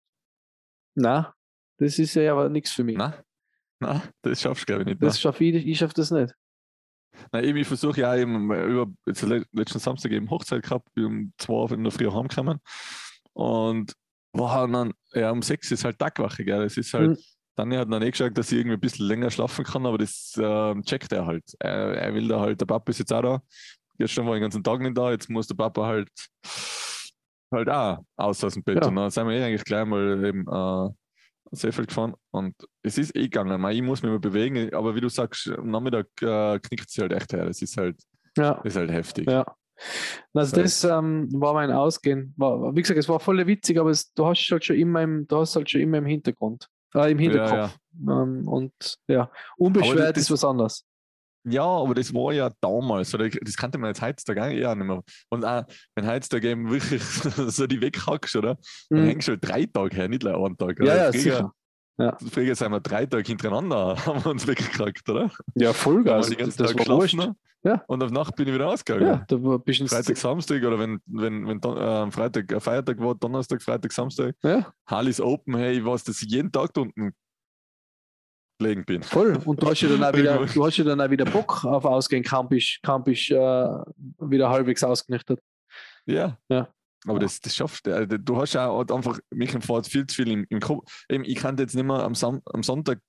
Na, 0.94 1.34
das 1.78 1.98
ist 1.98 2.14
ja 2.14 2.32
aber 2.32 2.48
nichts 2.48 2.72
für 2.72 2.84
mich. 2.84 2.96
na, 2.96 3.14
na, 3.80 4.02
das 4.22 4.40
schaffst 4.40 4.62
du, 4.62 4.66
glaube 4.66 4.82
ich, 4.82 4.86
nicht. 4.88 5.02
Das 5.02 5.20
schaffe 5.20 5.44
ich, 5.44 5.66
ich 5.66 5.78
schaffe 5.78 5.94
das 5.94 6.10
nicht. 6.10 6.34
Nein, 7.30 7.44
eben, 7.44 7.58
ich 7.58 7.68
versuche 7.68 8.00
ja 8.00 8.16
eben 8.16 8.50
über 8.52 8.86
jetzt 9.06 9.22
le- 9.22 9.46
letzten 9.52 9.78
Samstag 9.78 10.12
eben 10.12 10.30
Hochzeit 10.30 10.62
gehabt, 10.62 10.92
bin 10.94 11.04
um 11.04 11.32
zwei 11.38 11.74
in 11.74 11.84
der 11.84 11.92
Früh 11.92 12.10
heimgekommen 12.10 12.58
und 13.34 13.94
war 14.32 14.66
dann, 14.68 14.92
ja, 15.12 15.30
um 15.30 15.42
sechs 15.42 15.70
ist 15.70 15.84
halt 15.84 15.98
Tagwache, 15.98 16.44
gell. 16.44 16.62
Es 16.62 16.76
ist 16.76 16.94
halt, 16.94 17.10
Mhm. 17.10 17.16
dann 17.56 17.76
hat 17.76 17.92
dann 17.92 18.02
eh 18.02 18.10
gesagt, 18.10 18.38
dass 18.38 18.50
ich 18.50 18.58
irgendwie 18.58 18.76
ein 18.76 18.80
bisschen 18.80 19.06
länger 19.06 19.30
schlafen 19.30 19.64
kann, 19.64 19.84
aber 19.84 19.98
das 19.98 20.32
ähm, 20.42 20.82
checkt 20.84 21.12
er 21.12 21.26
halt. 21.26 21.44
Er, 21.58 21.94
er 21.96 22.14
will 22.14 22.28
da 22.28 22.40
halt, 22.40 22.60
der 22.60 22.66
Papa 22.66 22.90
ist 22.90 22.98
jetzt 22.98 23.12
auch 23.12 23.22
da. 23.22 23.42
Gestern 23.98 24.26
war 24.26 24.32
ich 24.34 24.38
den 24.38 24.44
ganzen 24.44 24.64
Tag 24.64 24.80
nicht 24.80 24.96
da, 24.96 25.10
jetzt 25.10 25.28
muss 25.28 25.46
der 25.46 25.54
Papa 25.54 25.84
halt 25.86 26.08
halt 27.52 27.68
auch 27.68 27.98
aus 28.16 28.42
aus 28.42 28.54
dem 28.54 28.62
Bett. 28.64 28.82
Ja. 28.82 28.88
Und 28.88 28.96
dann 28.96 29.10
sind 29.10 29.28
wir 29.28 29.34
eh 29.34 29.44
eigentlich 29.44 29.64
gleich 29.64 29.84
mal 29.84 30.24
eben 30.24 30.46
äh, 30.48 30.88
Seefeld 31.52 31.88
gefahren 31.88 32.14
und 32.30 32.54
es 32.82 32.98
ist 32.98 33.14
eh 33.16 33.22
gegangen. 33.22 33.62
Ich 33.70 33.82
muss 33.82 34.02
mich 34.02 34.10
mal 34.10 34.18
bewegen, 34.18 34.72
aber 34.74 34.94
wie 34.94 35.00
du 35.00 35.08
sagst, 35.08 35.48
am 35.48 35.70
Nachmittag 35.70 36.06
äh, 36.20 36.58
knickt 36.60 36.90
sie 36.90 37.02
halt 37.02 37.12
echt 37.12 37.32
her. 37.32 37.44
Das 37.46 37.60
ist 37.62 37.76
halt, 37.76 38.00
Ja. 38.36 38.52
ist 38.62 38.76
halt 38.76 38.90
heftig. 38.90 39.28
Ja. 39.30 39.44
Also 40.34 40.56
Das 40.56 40.84
ähm, 40.84 41.28
war 41.32 41.54
mein 41.54 41.70
Ausgehen. 41.72 42.34
War, 42.36 42.74
wie 42.74 42.82
gesagt, 42.82 42.98
es 42.98 43.08
war 43.08 43.20
voll 43.20 43.44
witzig, 43.46 43.78
aber 43.78 43.90
es, 43.90 44.12
du 44.14 44.26
hast 44.26 44.48
halt 44.50 44.64
schon 44.64 44.76
immer 44.76 45.02
im, 45.02 45.26
du 45.26 45.36
hast 45.38 45.56
halt 45.56 45.70
schon 45.70 45.80
immer 45.80 45.98
im 45.98 46.06
Hintergrund. 46.06 46.68
Äh, 46.94 47.12
Im 47.12 47.18
Hinterkopf. 47.18 47.76
Ähm, 48.06 48.46
und 48.46 48.72
ja, 49.08 49.30
unbeschwert 49.56 50.16
das- 50.16 50.24
ist 50.24 50.30
was 50.30 50.44
anderes. 50.44 50.84
Ja, 51.44 51.64
aber 51.64 51.94
das 51.94 52.14
war 52.14 52.32
ja 52.32 52.50
damals, 52.60 53.12
oder 53.14 53.28
das 53.28 53.56
kannte 53.56 53.78
man 53.78 53.88
jetzt 53.88 54.00
heutzutage 54.02 54.42
eigentlich 54.42 54.64
auch 54.66 54.74
nicht 54.76 54.86
mehr. 54.86 55.02
Und 55.30 55.44
auch, 55.44 55.64
wenn 55.96 56.06
heutzutage 56.06 56.50
eben 56.50 56.70
wirklich 56.70 57.02
so 57.52 57.66
die 57.66 57.80
weghackst, 57.80 58.36
oder? 58.36 58.56
Dann 58.90 59.02
Mhm. 59.02 59.06
hängst 59.08 59.28
du 59.28 59.32
halt 59.32 59.48
drei 59.48 59.66
Tage 59.66 59.96
her, 59.96 60.08
nicht 60.08 60.24
einen 60.26 60.56
Tag. 60.56 60.78
Ja, 60.78 60.84
oder? 60.84 60.96
ja, 60.96 61.10
früher, 61.10 61.20
sicher. 61.20 61.52
Ja. 61.98 62.16
früher 62.32 62.54
sind 62.54 62.70
wir 62.72 62.80
drei 62.80 63.06
Tage 63.06 63.24
hintereinander, 63.26 63.96
haben 64.06 64.24
wir 64.24 64.30
uns 64.30 64.46
weggekackt, 64.46 65.08
oder? 65.08 65.30
Ja, 65.54 65.72
voll 65.72 66.04
geil. 66.04 66.20
Das, 66.38 66.56
Tag 66.56 66.68
war 66.68 66.74
geschlafen. 66.98 67.34
Ja. 67.64 67.80
Und 67.86 68.02
auf 68.02 68.10
Nacht 68.10 68.34
bin 68.34 68.48
ich 68.48 68.54
wieder 68.54 68.68
ausgegangen. 68.68 69.06
Ja, 69.06 69.24
da 69.28 69.40
war- 69.42 69.60
ins- 69.66 69.92
Freitag, 69.92 70.16
Samstag 70.16 70.64
oder 70.64 70.78
wenn, 70.80 70.98
wenn, 71.06 71.46
wenn 71.46 71.60
äh, 71.62 71.80
am 71.80 72.10
Freitag 72.10 72.52
ein 72.52 72.60
Feiertag 72.60 72.98
war, 72.98 73.14
Donnerstag, 73.14 73.62
Freitag, 73.62 73.92
Samstag, 73.92 74.34
Ja, 74.42 74.72
Hallis 74.86 75.20
Open, 75.20 75.56
hey, 75.56 75.78
ich 75.78 75.84
weiß, 75.84 76.02
dass 76.02 76.20
ich 76.22 76.28
jeden 76.30 76.50
Tag 76.50 76.74
da 76.74 76.80
unten 76.80 77.12
gelegen 78.62 78.84
bin. 78.84 79.02
voll. 79.02 79.36
Und 79.44 79.62
du 79.62 79.68
hast 79.68 79.80
ja 79.80 79.88
dann 79.88 80.04
auch 80.04 80.12
wieder, 80.16 80.44
du 80.46 80.64
hast 80.64 80.76
ja 80.76 80.84
dann 80.84 81.00
auch 81.00 81.10
wieder 81.10 81.24
Bock 81.24 81.64
auf 81.64 81.84
Ausgehen. 81.84 82.22
Camp 82.22 82.52
ist 82.52 82.80
äh, 83.30 83.34
wieder 83.34 84.50
halbwegs 84.50 84.82
ausgenüchtert. 84.84 85.40
Ja. 86.06 86.38
Ja. 86.48 86.68
Aber 87.06 87.18
das, 87.18 87.40
das 87.40 87.56
schaffst 87.56 87.86
du. 87.86 87.90
Äh, 87.90 88.06
Du 88.06 88.36
hast 88.36 88.52
ja 88.52 88.68
auch 88.68 88.88
einfach, 88.88 89.18
mich 89.30 89.50
fährt 89.50 89.86
viel 89.86 90.06
zu 90.06 90.16
viel 90.16 90.30
im, 90.30 90.46
im 90.48 90.60
Kopf. 90.60 91.04
Eben, 91.08 91.24
ich 91.24 91.36
kann 91.36 91.56
jetzt 91.56 91.74
nicht 91.74 91.84
mehr 91.84 92.02
am, 92.02 92.14
Sam 92.14 92.40
am 92.46 92.62
Sonntag, 92.62 93.00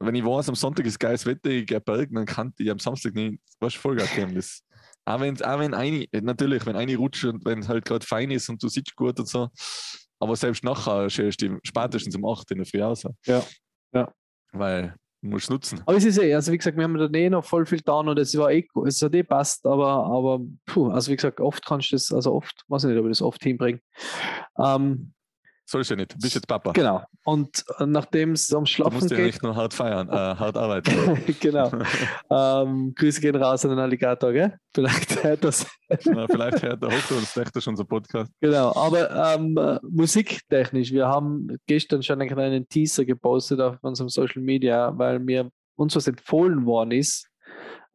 wenn 0.00 0.14
ich 0.14 0.24
weiß, 0.24 0.48
am 0.48 0.54
Sonntag 0.54 0.86
ist 0.86 0.98
geiles 0.98 1.26
Wetter, 1.26 1.50
ich 1.50 1.66
gehe 1.66 1.80
Berg, 1.80 2.08
dann 2.12 2.24
kann 2.24 2.52
ich 2.58 2.70
am 2.70 2.78
Samstag 2.78 3.14
nicht, 3.14 3.40
was 3.60 3.74
Vollgas 3.74 4.12
geben. 4.14 4.34
Das, 4.34 4.62
auch, 5.04 5.20
wenn, 5.20 5.40
auch 5.42 5.58
wenn 5.58 5.74
eine, 5.74 6.06
natürlich, 6.12 6.64
wenn 6.66 6.76
eine 6.76 6.96
rutscht 6.96 7.24
und 7.24 7.44
wenn 7.44 7.60
es 7.60 7.68
halt 7.68 7.84
gerade 7.84 8.04
fein 8.04 8.30
ist 8.30 8.48
und 8.48 8.62
du 8.62 8.68
sitzt 8.68 8.96
gut 8.96 9.18
und 9.20 9.28
so, 9.28 9.48
aber 10.18 10.36
selbst 10.36 10.64
nachher 10.64 11.08
schälst 11.10 11.42
du 11.42 11.58
spätestens 11.62 12.16
um 12.16 12.26
8 12.26 12.50
in 12.50 12.58
der 12.58 12.66
Früh 12.66 12.82
aus. 12.82 13.04
Ja. 13.26 13.44
Ja. 13.92 14.12
Weil 14.52 14.94
du 15.22 15.28
musst 15.28 15.50
nutzen. 15.50 15.82
Aber 15.86 15.96
es 15.96 16.04
ist 16.04 16.18
eh, 16.18 16.34
also 16.34 16.52
wie 16.52 16.58
gesagt, 16.58 16.76
wir 16.76 16.84
haben 16.84 16.96
dann 16.96 17.14
eh 17.14 17.30
noch 17.30 17.44
voll 17.44 17.66
viel 17.66 17.78
getan 17.78 18.08
und 18.08 18.18
es 18.18 18.36
war 18.36 18.50
eh, 18.50 18.66
es 18.86 19.02
hat 19.02 19.14
eh 19.14 19.22
passt, 19.22 19.66
aber, 19.66 20.06
aber 20.06 20.40
puh, 20.66 20.90
also 20.90 21.10
wie 21.10 21.16
gesagt, 21.16 21.40
oft 21.40 21.64
kannst 21.64 21.90
du 21.90 21.96
das, 21.96 22.12
also 22.12 22.34
oft, 22.34 22.64
weiß 22.68 22.84
ich 22.84 22.90
nicht, 22.90 22.98
ob 22.98 23.06
ich 23.06 23.10
das 23.10 23.22
oft 23.22 23.42
hinbringe. 23.42 23.80
Ähm, 24.58 25.12
Sollst 25.70 25.88
du 25.88 25.94
ja 25.94 25.98
nicht. 25.98 26.14
Du 26.14 26.18
bist 26.18 26.34
jetzt 26.34 26.48
Papa. 26.48 26.72
genau. 26.72 27.04
Und 27.24 27.64
äh, 27.78 27.86
nachdem 27.86 28.32
es 28.32 28.52
am 28.52 28.64
Du 28.64 28.70
Schlafen 28.70 28.94
musst 28.94 29.08
ja 29.12 29.16
geht, 29.18 29.26
nicht 29.26 29.42
nur 29.44 29.54
hart 29.54 29.72
feiern, 29.72 30.08
äh, 30.08 30.12
hart 30.12 30.56
arbeiten. 30.56 31.22
genau. 31.38 31.70
ähm, 32.30 32.92
Grüße 32.96 33.20
gehen 33.20 33.36
raus 33.36 33.64
an 33.64 33.70
den 33.70 33.78
Alligator, 33.78 34.32
gell? 34.32 34.58
Vielleicht 34.74 35.22
hört 35.22 35.44
das. 35.44 35.64
Na, 36.06 36.26
vielleicht 36.26 36.60
hört 36.60 36.82
der 36.82 36.90
Hocker 36.90 37.16
und 37.16 37.54
das 37.54 37.62
schon 37.62 37.74
unser 37.74 37.84
Podcast. 37.84 38.32
Genau, 38.40 38.74
aber 38.74 39.36
ähm, 39.36 39.56
äh, 39.56 39.78
musiktechnisch, 39.88 40.90
wir 40.90 41.06
haben 41.06 41.56
gestern 41.68 42.02
schon 42.02 42.20
einen 42.20 42.30
kleinen 42.30 42.68
Teaser 42.68 43.04
gepostet 43.04 43.60
auf 43.60 43.76
unserem 43.82 44.08
Social 44.08 44.42
Media, 44.42 44.92
weil 44.98 45.20
mir 45.20 45.52
uns 45.76 45.94
was 45.94 46.08
empfohlen 46.08 46.66
worden 46.66 46.90
ist. 46.90 47.28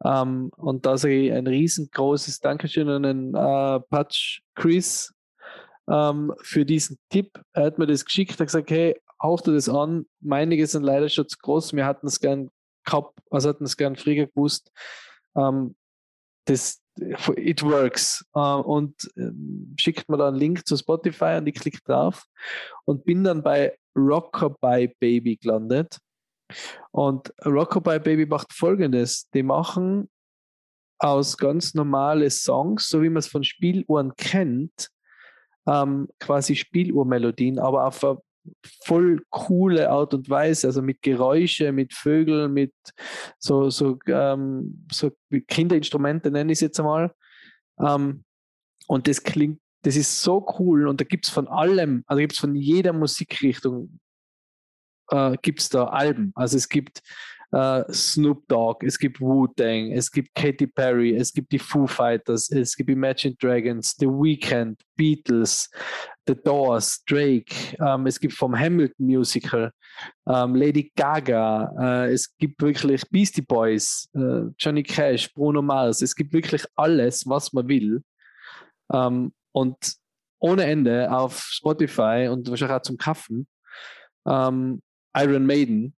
Ähm, 0.02 0.50
und 0.56 0.86
da 0.86 0.96
sage 0.96 1.14
ich 1.14 1.32
ein 1.32 1.46
riesengroßes 1.46 2.40
Dankeschön 2.40 2.88
an 2.88 3.02
den 3.02 3.34
äh, 3.34 3.80
Patch 3.90 4.40
Chris 4.54 5.12
ähm, 5.88 6.32
für 6.42 6.64
diesen 6.64 6.98
Tipp. 7.10 7.40
Er 7.52 7.66
hat 7.66 7.78
mir 7.78 7.86
das 7.86 8.04
geschickt, 8.04 8.38
hat 8.40 8.46
gesagt, 8.46 8.70
hey, 8.70 9.00
hauch 9.22 9.40
dir 9.40 9.52
das 9.52 9.68
an. 9.68 10.06
Meinige 10.20 10.66
sind 10.66 10.82
leider 10.82 11.08
schon 11.08 11.28
zu 11.28 11.38
groß. 11.38 11.72
Wir 11.74 11.86
hatten 11.86 12.06
es 12.06 12.20
gern 12.20 12.50
gehabt, 12.84 13.18
also 13.30 13.48
hatten 13.48 13.64
es 13.64 13.76
gern 13.76 13.96
früher 13.96 14.26
gewusst. 14.26 14.70
Ähm, 15.36 15.76
das, 16.46 16.82
it 17.36 17.62
works. 17.62 18.24
Äh, 18.34 18.40
und 18.40 18.94
ähm, 19.16 19.74
schickt 19.78 20.08
mir 20.08 20.16
da 20.16 20.28
einen 20.28 20.36
Link 20.36 20.66
zu 20.66 20.76
Spotify 20.76 21.36
und 21.38 21.46
ich 21.46 21.54
klicke 21.54 21.80
drauf 21.84 22.24
und 22.84 23.04
bin 23.04 23.24
dann 23.24 23.42
bei 23.42 23.76
Rockabye 23.96 24.94
Baby 24.98 25.36
gelandet. 25.36 25.98
Und 26.92 27.32
Rockabye 27.44 28.00
Baby 28.00 28.26
macht 28.26 28.52
folgendes: 28.52 29.28
Die 29.30 29.42
machen 29.42 30.08
aus 30.98 31.36
ganz 31.36 31.74
normale 31.74 32.30
Songs, 32.30 32.88
so 32.88 33.02
wie 33.02 33.08
man 33.08 33.18
es 33.18 33.28
von 33.28 33.44
Spieluhren 33.44 34.14
kennt, 34.16 34.90
ähm, 35.66 36.08
quasi 36.20 36.56
Spieluhrmelodien, 36.56 37.58
aber 37.58 37.86
auf 37.86 38.04
eine 38.04 38.18
voll 38.84 39.24
coole 39.30 39.90
Art 39.90 40.14
und 40.14 40.28
Weise, 40.30 40.68
also 40.68 40.82
mit 40.82 41.02
Geräusche, 41.02 41.72
mit 41.72 41.94
Vögeln, 41.94 42.52
mit 42.52 42.74
so, 43.38 43.70
so, 43.70 43.98
ähm, 44.06 44.86
so 44.92 45.10
Kinderinstrumente, 45.48 46.30
nenne 46.30 46.52
ich 46.52 46.56
es 46.56 46.60
jetzt 46.60 46.80
einmal. 46.80 47.12
Ähm, 47.80 48.24
und 48.86 49.08
das 49.08 49.22
klingt, 49.22 49.60
das 49.82 49.96
ist 49.96 50.20
so 50.20 50.46
cool 50.58 50.88
und 50.88 51.00
da 51.00 51.04
gibt 51.04 51.26
es 51.26 51.32
von 51.32 51.48
allem, 51.48 52.04
also 52.06 52.20
gibt 52.20 52.32
es 52.34 52.38
von 52.38 52.54
jeder 52.54 52.92
Musikrichtung, 52.92 53.98
äh, 55.10 55.36
gibt 55.42 55.60
es 55.60 55.68
da 55.68 55.84
Alben. 55.84 56.32
Also 56.34 56.56
es 56.56 56.68
gibt 56.68 57.02
äh, 57.52 57.84
Snoop 57.92 58.46
Dogg, 58.48 58.84
es 58.84 58.98
gibt 58.98 59.20
Wu-Tang, 59.20 59.92
es 59.92 60.10
gibt 60.10 60.34
Katy 60.34 60.66
Perry, 60.66 61.16
es 61.16 61.32
gibt 61.32 61.52
die 61.52 61.58
Foo 61.58 61.86
Fighters, 61.86 62.50
es 62.50 62.76
gibt 62.76 62.90
Imagine 62.90 63.34
Dragons, 63.40 63.94
The 63.98 64.06
Weeknd, 64.06 64.80
Beatles, 64.96 65.70
The 66.26 66.34
Doors, 66.34 67.02
Drake, 67.06 67.76
ähm, 67.80 68.06
es 68.06 68.18
gibt 68.18 68.34
vom 68.34 68.58
Hamilton 68.58 69.06
Musical, 69.06 69.70
ähm, 70.28 70.54
Lady 70.54 70.90
Gaga, 70.96 71.72
äh, 72.06 72.12
es 72.12 72.36
gibt 72.36 72.60
wirklich 72.60 73.02
Beastie 73.10 73.42
Boys, 73.42 74.08
äh, 74.14 74.50
Johnny 74.58 74.82
Cash, 74.82 75.32
Bruno 75.32 75.62
Mars, 75.62 76.02
es 76.02 76.14
gibt 76.14 76.32
wirklich 76.32 76.64
alles, 76.74 77.26
was 77.26 77.52
man 77.52 77.68
will. 77.68 78.02
Ähm, 78.92 79.32
und 79.52 79.96
ohne 80.38 80.64
Ende 80.64 81.10
auf 81.10 81.40
Spotify 81.40 82.28
und 82.30 82.48
wahrscheinlich 82.48 82.76
auch 82.76 82.82
zum 82.82 82.98
Kaffen. 82.98 83.46
Ähm, 84.26 84.82
Iron 85.16 85.46
Maiden. 85.46 85.96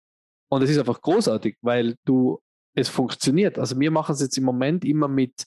Und 0.49 0.63
es 0.63 0.71
ist 0.71 0.79
einfach 0.79 1.01
großartig, 1.01 1.57
weil 1.63 1.97
du, 2.05 2.41
es 2.75 2.89
funktioniert. 2.89 3.59
Also 3.59 3.79
wir 3.79 3.91
machen 3.91 4.13
es 4.13 4.21
jetzt 4.21 4.39
im 4.39 4.45
Moment 4.45 4.85
immer 4.85 5.09
mit, 5.09 5.45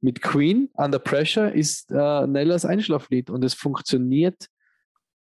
mit 0.00 0.20
Queen, 0.20 0.68
Under 0.74 0.98
Pressure 0.98 1.50
ist 1.50 1.90
äh, 1.90 2.26
Nellas 2.26 2.64
Einschlaflied 2.64 3.30
und 3.30 3.42
es 3.44 3.54
funktioniert 3.54 4.48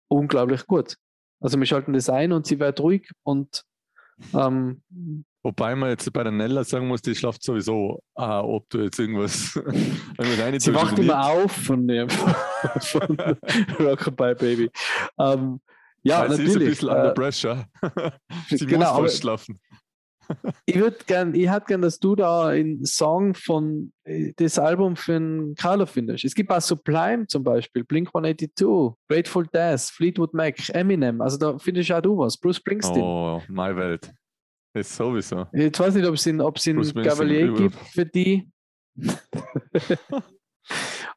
unglaublich 0.07 0.67
gut. 0.67 0.97
Also 1.39 1.57
wir 1.57 1.65
schalten 1.65 1.93
das 1.93 2.09
ein 2.09 2.31
und 2.31 2.45
sie 2.45 2.59
wird 2.59 2.79
ruhig 2.79 3.09
und 3.23 3.63
ähm, 4.33 4.81
Wobei 5.45 5.75
man 5.75 5.91
jetzt 5.91 6.11
bei 6.11 6.23
der 6.23 6.31
Nella 6.31 6.63
sagen 6.63 6.87
muss, 6.87 7.03
die 7.03 7.13
schlaft 7.13 7.43
sowieso, 7.43 8.01
ah, 8.15 8.41
ob 8.41 8.67
du 8.69 8.81
jetzt 8.81 8.97
irgendwas, 8.97 9.53
sie 10.57 10.73
wacht 10.73 10.97
immer 10.97 11.23
auf 11.23 11.51
von 11.51 11.87
dem 11.87 12.09
von 12.79 13.15
Rockabye 13.79 14.33
Baby. 14.33 14.71
Ähm, 15.19 15.61
ja, 16.05 16.21
Weil 16.21 16.29
natürlich. 16.29 16.53
Sie 16.53 16.57
ist 16.57 16.61
ein 16.61 16.69
bisschen 16.69 16.89
under 16.89 17.09
äh, 17.09 17.13
pressure. 17.13 17.65
sie 18.49 18.65
genau, 18.65 19.01
muss 19.01 19.11
fast 19.11 19.21
schlafen. 19.21 19.59
Ich 20.65 20.75
würde 20.79 20.97
gern, 21.05 21.35
ich 21.35 21.47
hätte 21.51 21.65
gern, 21.67 21.83
dass 21.83 21.99
du 21.99 22.15
da 22.15 22.47
einen 22.47 22.83
Song 22.83 23.35
von 23.35 23.91
äh, 24.05 24.33
das 24.37 24.57
Album 24.57 24.95
für 24.95 25.17
einen 25.17 25.53
Carlo 25.53 25.85
findest. 25.85 26.25
Es 26.25 26.33
gibt 26.33 26.49
auch 26.49 26.61
Sublime 26.61 27.27
zum 27.27 27.43
Beispiel, 27.43 27.83
Blink 27.83 28.07
182, 28.07 28.97
Grateful 29.07 29.45
Death, 29.53 29.81
Fleetwood 29.81 30.33
Mac, 30.33 30.55
Eminem. 30.69 31.21
Also 31.21 31.37
da 31.37 31.59
findest 31.59 31.91
auch 31.91 32.01
du 32.01 32.17
was. 32.17 32.37
Bruce 32.37 32.57
Springsteen. 32.57 33.03
Oh, 33.03 33.39
meine 33.49 33.75
Welt. 33.75 34.11
Das 34.73 34.89
ist 34.89 34.95
sowieso. 34.95 35.45
Jetzt 35.53 35.79
weiß 35.79 35.93
nicht, 35.93 36.07
ob 36.07 36.15
es 36.15 36.25
in, 36.25 36.41
ob 36.41 36.57
es 36.57 36.65
in 36.65 36.81
Gavalier 36.81 37.53
gibt 37.53 37.75
für 37.75 38.07
die. 38.07 38.49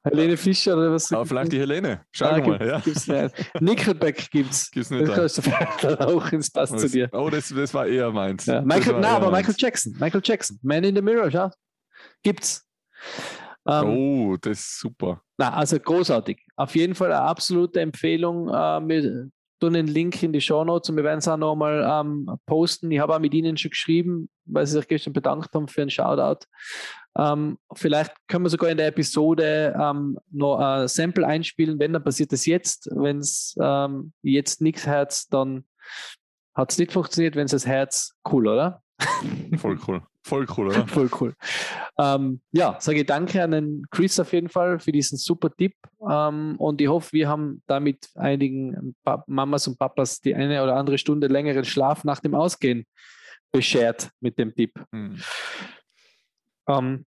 Helene 0.05 0.37
Fischer 0.37 0.77
oder 0.77 0.93
was? 0.93 1.13
Aber 1.13 1.27
vielleicht 1.27 1.53
die 1.53 1.59
Helene. 1.59 2.05
Schau 2.13 2.27
Ah, 2.27 2.39
mal. 2.39 2.43
gibt- 2.59 2.61
Ja. 2.71 2.81
gibt's 2.81 3.07
nicht. 3.09 3.35
Nickelback 3.61 4.31
gibt's. 4.31 4.71
Gibt's 4.71 4.91
nicht 4.91 5.09
Das 5.09 5.35
da. 5.35 5.43
kannst 5.53 5.85
du 5.85 6.01
auch 6.07 6.33
ins 6.33 6.51
Pass 6.51 6.71
zu 6.71 6.89
dir. 6.89 7.09
Oh, 7.13 7.29
das, 7.31 7.49
das 7.49 7.75
war 7.75 7.87
eher 7.87 8.11
meins. 8.13 8.47
Ja, 8.47 8.61
Michael, 8.63 9.03
eher 9.03 9.09
aber 9.11 9.31
meins. 9.31 9.47
Michael 9.49 9.55
Jackson. 9.59 9.97
Michael 9.99 10.23
Jackson. 10.25 10.59
Man 10.63 10.85
in 10.85 10.95
the 10.95 11.03
Mirror, 11.03 11.31
schau. 11.31 11.51
Gibt's. 12.23 12.65
Ähm, 13.67 13.85
Oh, 13.87 14.37
das 14.41 14.61
ist 14.61 14.81
super. 14.81 15.21
Na, 15.37 15.53
also 15.53 15.79
großartig. 15.79 16.47
Auf 16.57 16.75
jeden 16.75 16.95
Fall 16.95 17.13
eine 17.13 17.21
absolute 17.23 17.81
Empfehlung. 17.81 18.49
Äh, 18.49 18.53
wir 18.53 19.29
tun 19.59 19.73
den 19.75 19.87
Link 19.87 20.23
in 20.23 20.33
die 20.33 20.41
Show 20.41 20.65
Notes 20.65 20.91
und 20.91 20.97
wir 20.97 21.05
werden 21.05 21.19
es 21.19 21.29
auch 21.29 21.37
nochmal 21.37 21.87
ähm, 21.89 22.31
posten. 22.47 22.91
Ich 22.91 22.99
habe 23.01 23.15
auch 23.15 23.19
mit 23.19 23.35
Ihnen 23.35 23.57
schon 23.57 23.71
geschrieben, 23.71 24.29
weil 24.45 24.67
Sie 24.67 24.73
sich 24.73 24.89
gestern 24.89 25.13
bedankt 25.13 25.55
haben 25.55 25.69
für 25.69 25.83
einen 25.83 25.91
Shoutout. 25.91 26.47
Ähm, 27.17 27.59
vielleicht 27.75 28.13
können 28.29 28.45
wir 28.45 28.51
sogar 28.51 28.71
in 28.71 28.77
der 28.77 28.89
Episode 28.89 29.77
ähm, 29.81 30.19
noch 30.31 30.59
ein 30.59 30.89
Sample 30.89 31.27
einspielen. 31.27 31.79
Wenn, 31.79 31.93
dann 31.93 32.05
passiert 32.05 32.33
das 32.33 32.47
jetzt. 32.47 32.89
Wenn 32.95 33.19
es 33.19 33.57
ähm, 33.61 34.13
jetzt 34.23 34.61
nichts 34.61 34.87
Herz, 34.87 35.29
dann 35.29 35.65
hat 36.55 36.71
es 36.71 36.79
nicht 36.79 36.93
funktioniert. 36.93 37.35
Wenn 37.35 37.47
es 37.47 37.53
das 37.53 37.67
Herz, 37.67 38.15
cool, 38.31 38.47
oder? 38.47 38.83
Voll 39.57 39.79
cool. 39.87 40.03
Voll 40.23 40.47
cool, 40.57 40.69
oder? 40.69 40.87
Voll 40.89 41.09
cool. 41.21 41.35
Ähm, 41.99 42.41
ja, 42.53 42.77
sage 42.81 43.05
danke 43.05 43.43
an 43.43 43.53
den 43.53 43.87
Chris 43.91 44.19
auf 44.21 44.33
jeden 44.33 44.49
Fall 44.49 44.79
für 44.79 44.93
diesen 44.93 45.17
super 45.19 45.51
Tipp. 45.55 45.75
Ähm, 46.09 46.57
und 46.59 46.81
ich 46.81 46.89
hoffe, 46.89 47.13
wir 47.13 47.29
haben 47.29 47.63
damit 47.67 48.09
einigen 48.15 48.95
Pa- 49.05 49.25
Mamas 49.27 49.67
und 49.69 49.79
Papas 49.79 50.21
die 50.21 50.35
eine 50.35 50.63
oder 50.63 50.77
andere 50.77 50.99
Stunde 50.99 51.29
längeren 51.29 51.65
Schlaf 51.65 52.05
nach 52.05 52.21
dem 52.21 52.35
Ausgehen 52.35 52.85
beschert 53.53 54.11
mit 54.21 54.39
dem 54.39 54.55
Tipp. 54.55 54.75
Hm. 54.93 55.19
Ähm, 56.69 57.05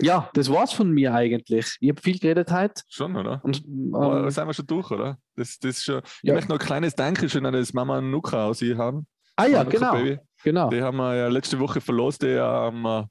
ja, 0.00 0.30
das 0.34 0.50
war's 0.50 0.72
von 0.72 0.90
mir 0.90 1.14
eigentlich. 1.14 1.76
Ich 1.80 1.88
habe 1.90 2.00
viel 2.00 2.18
geredet 2.18 2.50
heute. 2.50 2.82
Schon, 2.88 3.16
oder? 3.16 3.40
Und, 3.44 3.62
Aber 3.92 4.24
ähm, 4.24 4.30
sind 4.30 4.46
wir 4.46 4.54
schon 4.54 4.66
durch, 4.66 4.90
oder? 4.90 5.18
Das, 5.36 5.58
das 5.58 5.82
schon, 5.82 6.00
ich 6.22 6.28
Ja. 6.28 6.34
möchte 6.34 6.50
noch 6.50 6.58
ein 6.58 6.64
kleines 6.66 6.94
Dankeschön 6.94 7.44
an 7.44 7.52
das 7.52 7.72
Mama 7.72 8.00
Nuka 8.00 8.46
aus 8.46 8.60
hier 8.60 8.78
haben. 8.78 9.06
Ah 9.36 9.46
ja, 9.46 9.62
genau. 9.64 9.92
Baby. 9.92 10.18
genau. 10.42 10.68
Die 10.70 10.82
haben 10.82 10.96
wir 10.96 11.14
ja 11.16 11.28
letzte 11.28 11.58
Woche 11.58 11.80
verlost, 11.80 12.22
die 12.22 12.36
am 12.38 12.84
äh, 12.86 13.04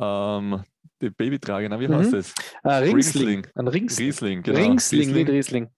ähm, 0.00 0.62
die 1.00 1.10
Baby 1.10 1.38
tragen. 1.38 1.68
Na, 1.70 1.78
wie 1.80 1.88
heißt 1.88 2.12
Mhm. 2.12 2.16
das? 2.16 2.34
Äh, 2.64 2.68
Ringsling. 2.90 3.26
Ringsling. 3.26 3.46
Ein 3.54 3.68
Ringsling. 3.68 4.06
Riesling, 4.06 4.42
genau. 4.42 4.58
Ringsling, 4.58 5.12
nicht 5.12 5.28
Riesling. 5.28 5.68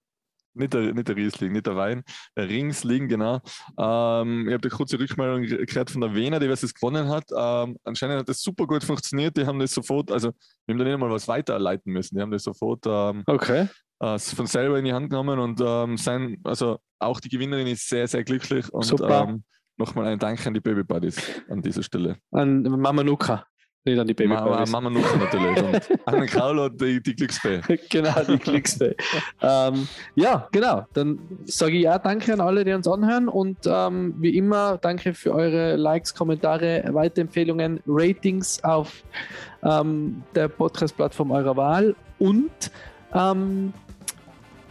Nicht 0.58 0.72
der, 0.72 0.94
nicht 0.94 1.06
der 1.06 1.16
Riesling, 1.16 1.52
nicht 1.52 1.66
der 1.66 1.76
Wein, 1.76 2.02
der 2.34 2.48
Ringsling, 2.48 3.08
genau. 3.08 3.42
Ähm, 3.78 4.48
ich 4.48 4.54
habe 4.54 4.62
eine 4.62 4.70
kurze 4.70 4.98
Rückmeldung 4.98 5.42
gehört 5.42 5.90
von 5.90 6.00
der 6.00 6.14
Wiener, 6.14 6.40
die 6.40 6.48
was 6.48 6.62
es 6.62 6.72
gewonnen 6.72 7.08
hat. 7.10 7.24
Ähm, 7.36 7.76
anscheinend 7.84 8.20
hat 8.20 8.28
das 8.30 8.40
super 8.40 8.66
gut 8.66 8.82
funktioniert. 8.82 9.36
Die 9.36 9.44
haben 9.44 9.58
das 9.58 9.72
sofort, 9.72 10.10
also 10.10 10.32
wir 10.64 10.72
haben 10.72 10.78
da 10.78 10.84
nicht 10.84 10.94
einmal 10.94 11.10
was 11.10 11.28
weiterleiten 11.28 11.92
müssen. 11.92 12.14
Die 12.16 12.22
haben 12.22 12.30
das 12.30 12.42
sofort 12.44 12.84
ähm, 12.86 13.22
Okay. 13.26 13.68
äh, 14.00 14.18
von 14.18 14.46
selber 14.46 14.78
in 14.78 14.86
die 14.86 14.94
Hand 14.94 15.10
genommen 15.10 15.38
und 15.38 15.60
ähm, 15.62 15.98
sein, 15.98 16.38
also 16.44 16.78
auch 16.98 17.20
die 17.20 17.28
Gewinnerin 17.28 17.66
ist 17.66 17.86
sehr, 17.86 18.08
sehr 18.08 18.24
glücklich. 18.24 18.72
Und 18.72 18.84
Super. 18.84 19.38
Nochmal 19.76 20.06
ein 20.06 20.18
Dank 20.18 20.46
an 20.46 20.54
die 20.54 20.60
Baby 20.60 20.82
Buddies 20.82 21.20
an 21.48 21.62
dieser 21.62 21.82
Stelle. 21.82 22.16
An 22.32 22.62
Mama 22.62 23.02
Nuka. 23.02 23.44
Nicht 23.84 24.00
an 24.00 24.06
die 24.08 24.14
Baby 24.14 24.30
Mama, 24.34 24.56
Buddies. 24.56 24.72
Mama 24.72 24.90
Nuka 24.90 25.16
natürlich. 25.16 25.62
Und 25.62 26.00
an 26.08 26.14
den 26.20 26.26
Krauler 26.26 26.70
die, 26.70 27.00
die 27.00 27.14
Glücksfee. 27.14 27.60
genau, 27.88 28.20
die 28.28 28.36
Klicksfee. 28.38 28.96
ähm, 29.40 29.86
ja, 30.16 30.48
genau. 30.50 30.84
Dann 30.92 31.20
sage 31.44 31.76
ich 31.76 31.88
auch 31.88 31.98
Danke 31.98 32.32
an 32.32 32.40
alle, 32.40 32.64
die 32.64 32.72
uns 32.72 32.88
anhören. 32.88 33.28
Und 33.28 33.58
ähm, 33.66 34.14
wie 34.18 34.36
immer, 34.36 34.76
danke 34.78 35.14
für 35.14 35.32
eure 35.32 35.76
Likes, 35.76 36.12
Kommentare, 36.14 36.82
Weiterempfehlungen, 36.90 37.78
Ratings 37.86 38.62
auf 38.64 39.04
ähm, 39.62 40.22
der 40.34 40.48
Podcast-Plattform 40.48 41.30
eurer 41.30 41.56
Wahl. 41.56 41.94
Und 42.18 42.72
ähm, 43.14 43.72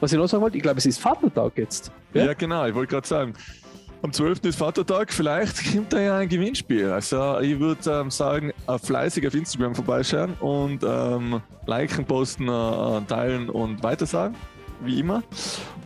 was 0.02 0.12
ich 0.12 0.18
noch 0.20 0.28
sagen 0.28 0.44
wollte, 0.44 0.58
ich 0.58 0.64
glaube, 0.64 0.78
es 0.80 0.86
ist 0.86 1.00
Vatertag 1.00 1.54
jetzt. 1.58 1.90
Ja, 2.14 2.26
Ja? 2.26 2.34
genau, 2.34 2.66
ich 2.66 2.76
wollte 2.76 2.92
gerade 2.92 3.08
sagen. 3.08 3.34
Am 4.06 4.14
12. 4.14 4.44
ist 4.44 4.58
Vatertag, 4.60 5.12
vielleicht 5.12 5.74
kommt 5.74 5.92
da 5.92 6.00
ja 6.00 6.18
ein 6.20 6.30
Gewinnspiel. 6.30 6.92
Also 6.92 7.40
ich 7.40 7.60
würde 7.60 7.90
ähm, 8.02 8.12
sagen, 8.12 8.54
fleißig 8.84 9.26
auf 9.26 9.34
Instagram 9.34 9.74
vorbeischauen 9.74 10.36
und 10.42 10.84
ähm, 10.84 11.42
liken, 11.66 12.06
posten, 12.06 12.48
äh, 12.48 13.02
teilen 13.08 13.50
und 13.50 13.82
weitersagen, 13.82 14.36
wie 14.84 15.00
immer. 15.00 15.24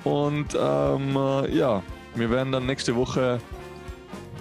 Und 0.03 0.47
ähm, 0.53 1.15
äh, 1.15 1.55
ja, 1.55 1.81
wir 2.15 2.29
werden 2.29 2.51
dann 2.51 2.65
nächste 2.65 2.93
Woche 2.97 3.39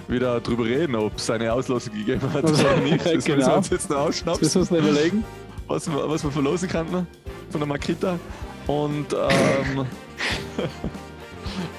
wieder 0.08 0.40
drüber 0.40 0.64
reden, 0.64 0.96
ob 0.96 1.16
es 1.16 1.30
eine 1.30 1.52
Auslosung 1.52 1.94
gegeben 1.94 2.32
hat 2.32 2.42
oder 2.50 2.76
nicht. 2.78 3.06
Das 3.06 3.14
müssen 3.14 3.28
wir 3.28 3.36
Genau. 3.36 3.56
uns 3.58 3.70
jetzt 3.70 3.90
noch 3.90 3.96
Das 3.98 4.06
ausschnappen, 4.08 4.40
müssen 4.42 4.54
wir 4.72 4.78
uns 4.80 4.88
überlegen. 4.88 5.24
was, 5.68 5.88
wir- 5.88 6.10
was 6.10 6.24
wir 6.24 6.32
verlosen 6.32 6.68
könnten 6.68 7.06
von 7.50 7.60
der 7.60 7.68
Makita. 7.68 8.18
Und, 8.66 9.12
ähm, 9.12 9.78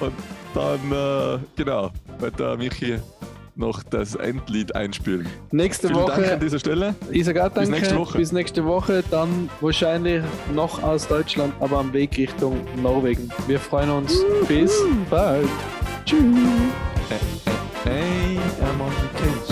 und 0.00 0.12
dann, 0.54 0.92
äh, 0.92 1.38
genau, 1.56 1.90
wird 2.18 2.38
der 2.38 2.56
Michi 2.56 2.98
noch 3.56 3.82
das 3.82 4.14
Endlied 4.14 4.74
einspielen. 4.74 5.26
Nächste 5.50 5.88
Vielen 5.88 6.06
Dank 6.06 6.18
Woche 6.22 6.32
an 6.32 6.40
dieser 6.40 6.58
Stelle. 6.58 6.94
Ich 7.10 7.24
sage 7.24 7.44
auch 7.44 7.48
Bis 7.50 7.54
danke. 7.54 7.70
nächste 7.72 7.98
Woche. 7.98 8.18
Bis 8.18 8.32
nächste 8.32 8.64
Woche. 8.64 9.04
Dann 9.10 9.50
wahrscheinlich 9.60 10.22
noch 10.54 10.82
aus 10.82 11.06
Deutschland, 11.06 11.52
aber 11.60 11.78
am 11.78 11.92
Weg 11.92 12.16
Richtung 12.16 12.56
Norwegen. 12.82 13.30
Wir 13.46 13.60
freuen 13.60 13.90
uns. 13.90 14.14
Bis 14.48 14.72
bald. 15.10 15.48
Tschüss. 16.06 16.20
Hey, 17.84 18.38
I'm 18.60 18.80
on 18.80 18.92
vacation. 18.92 19.49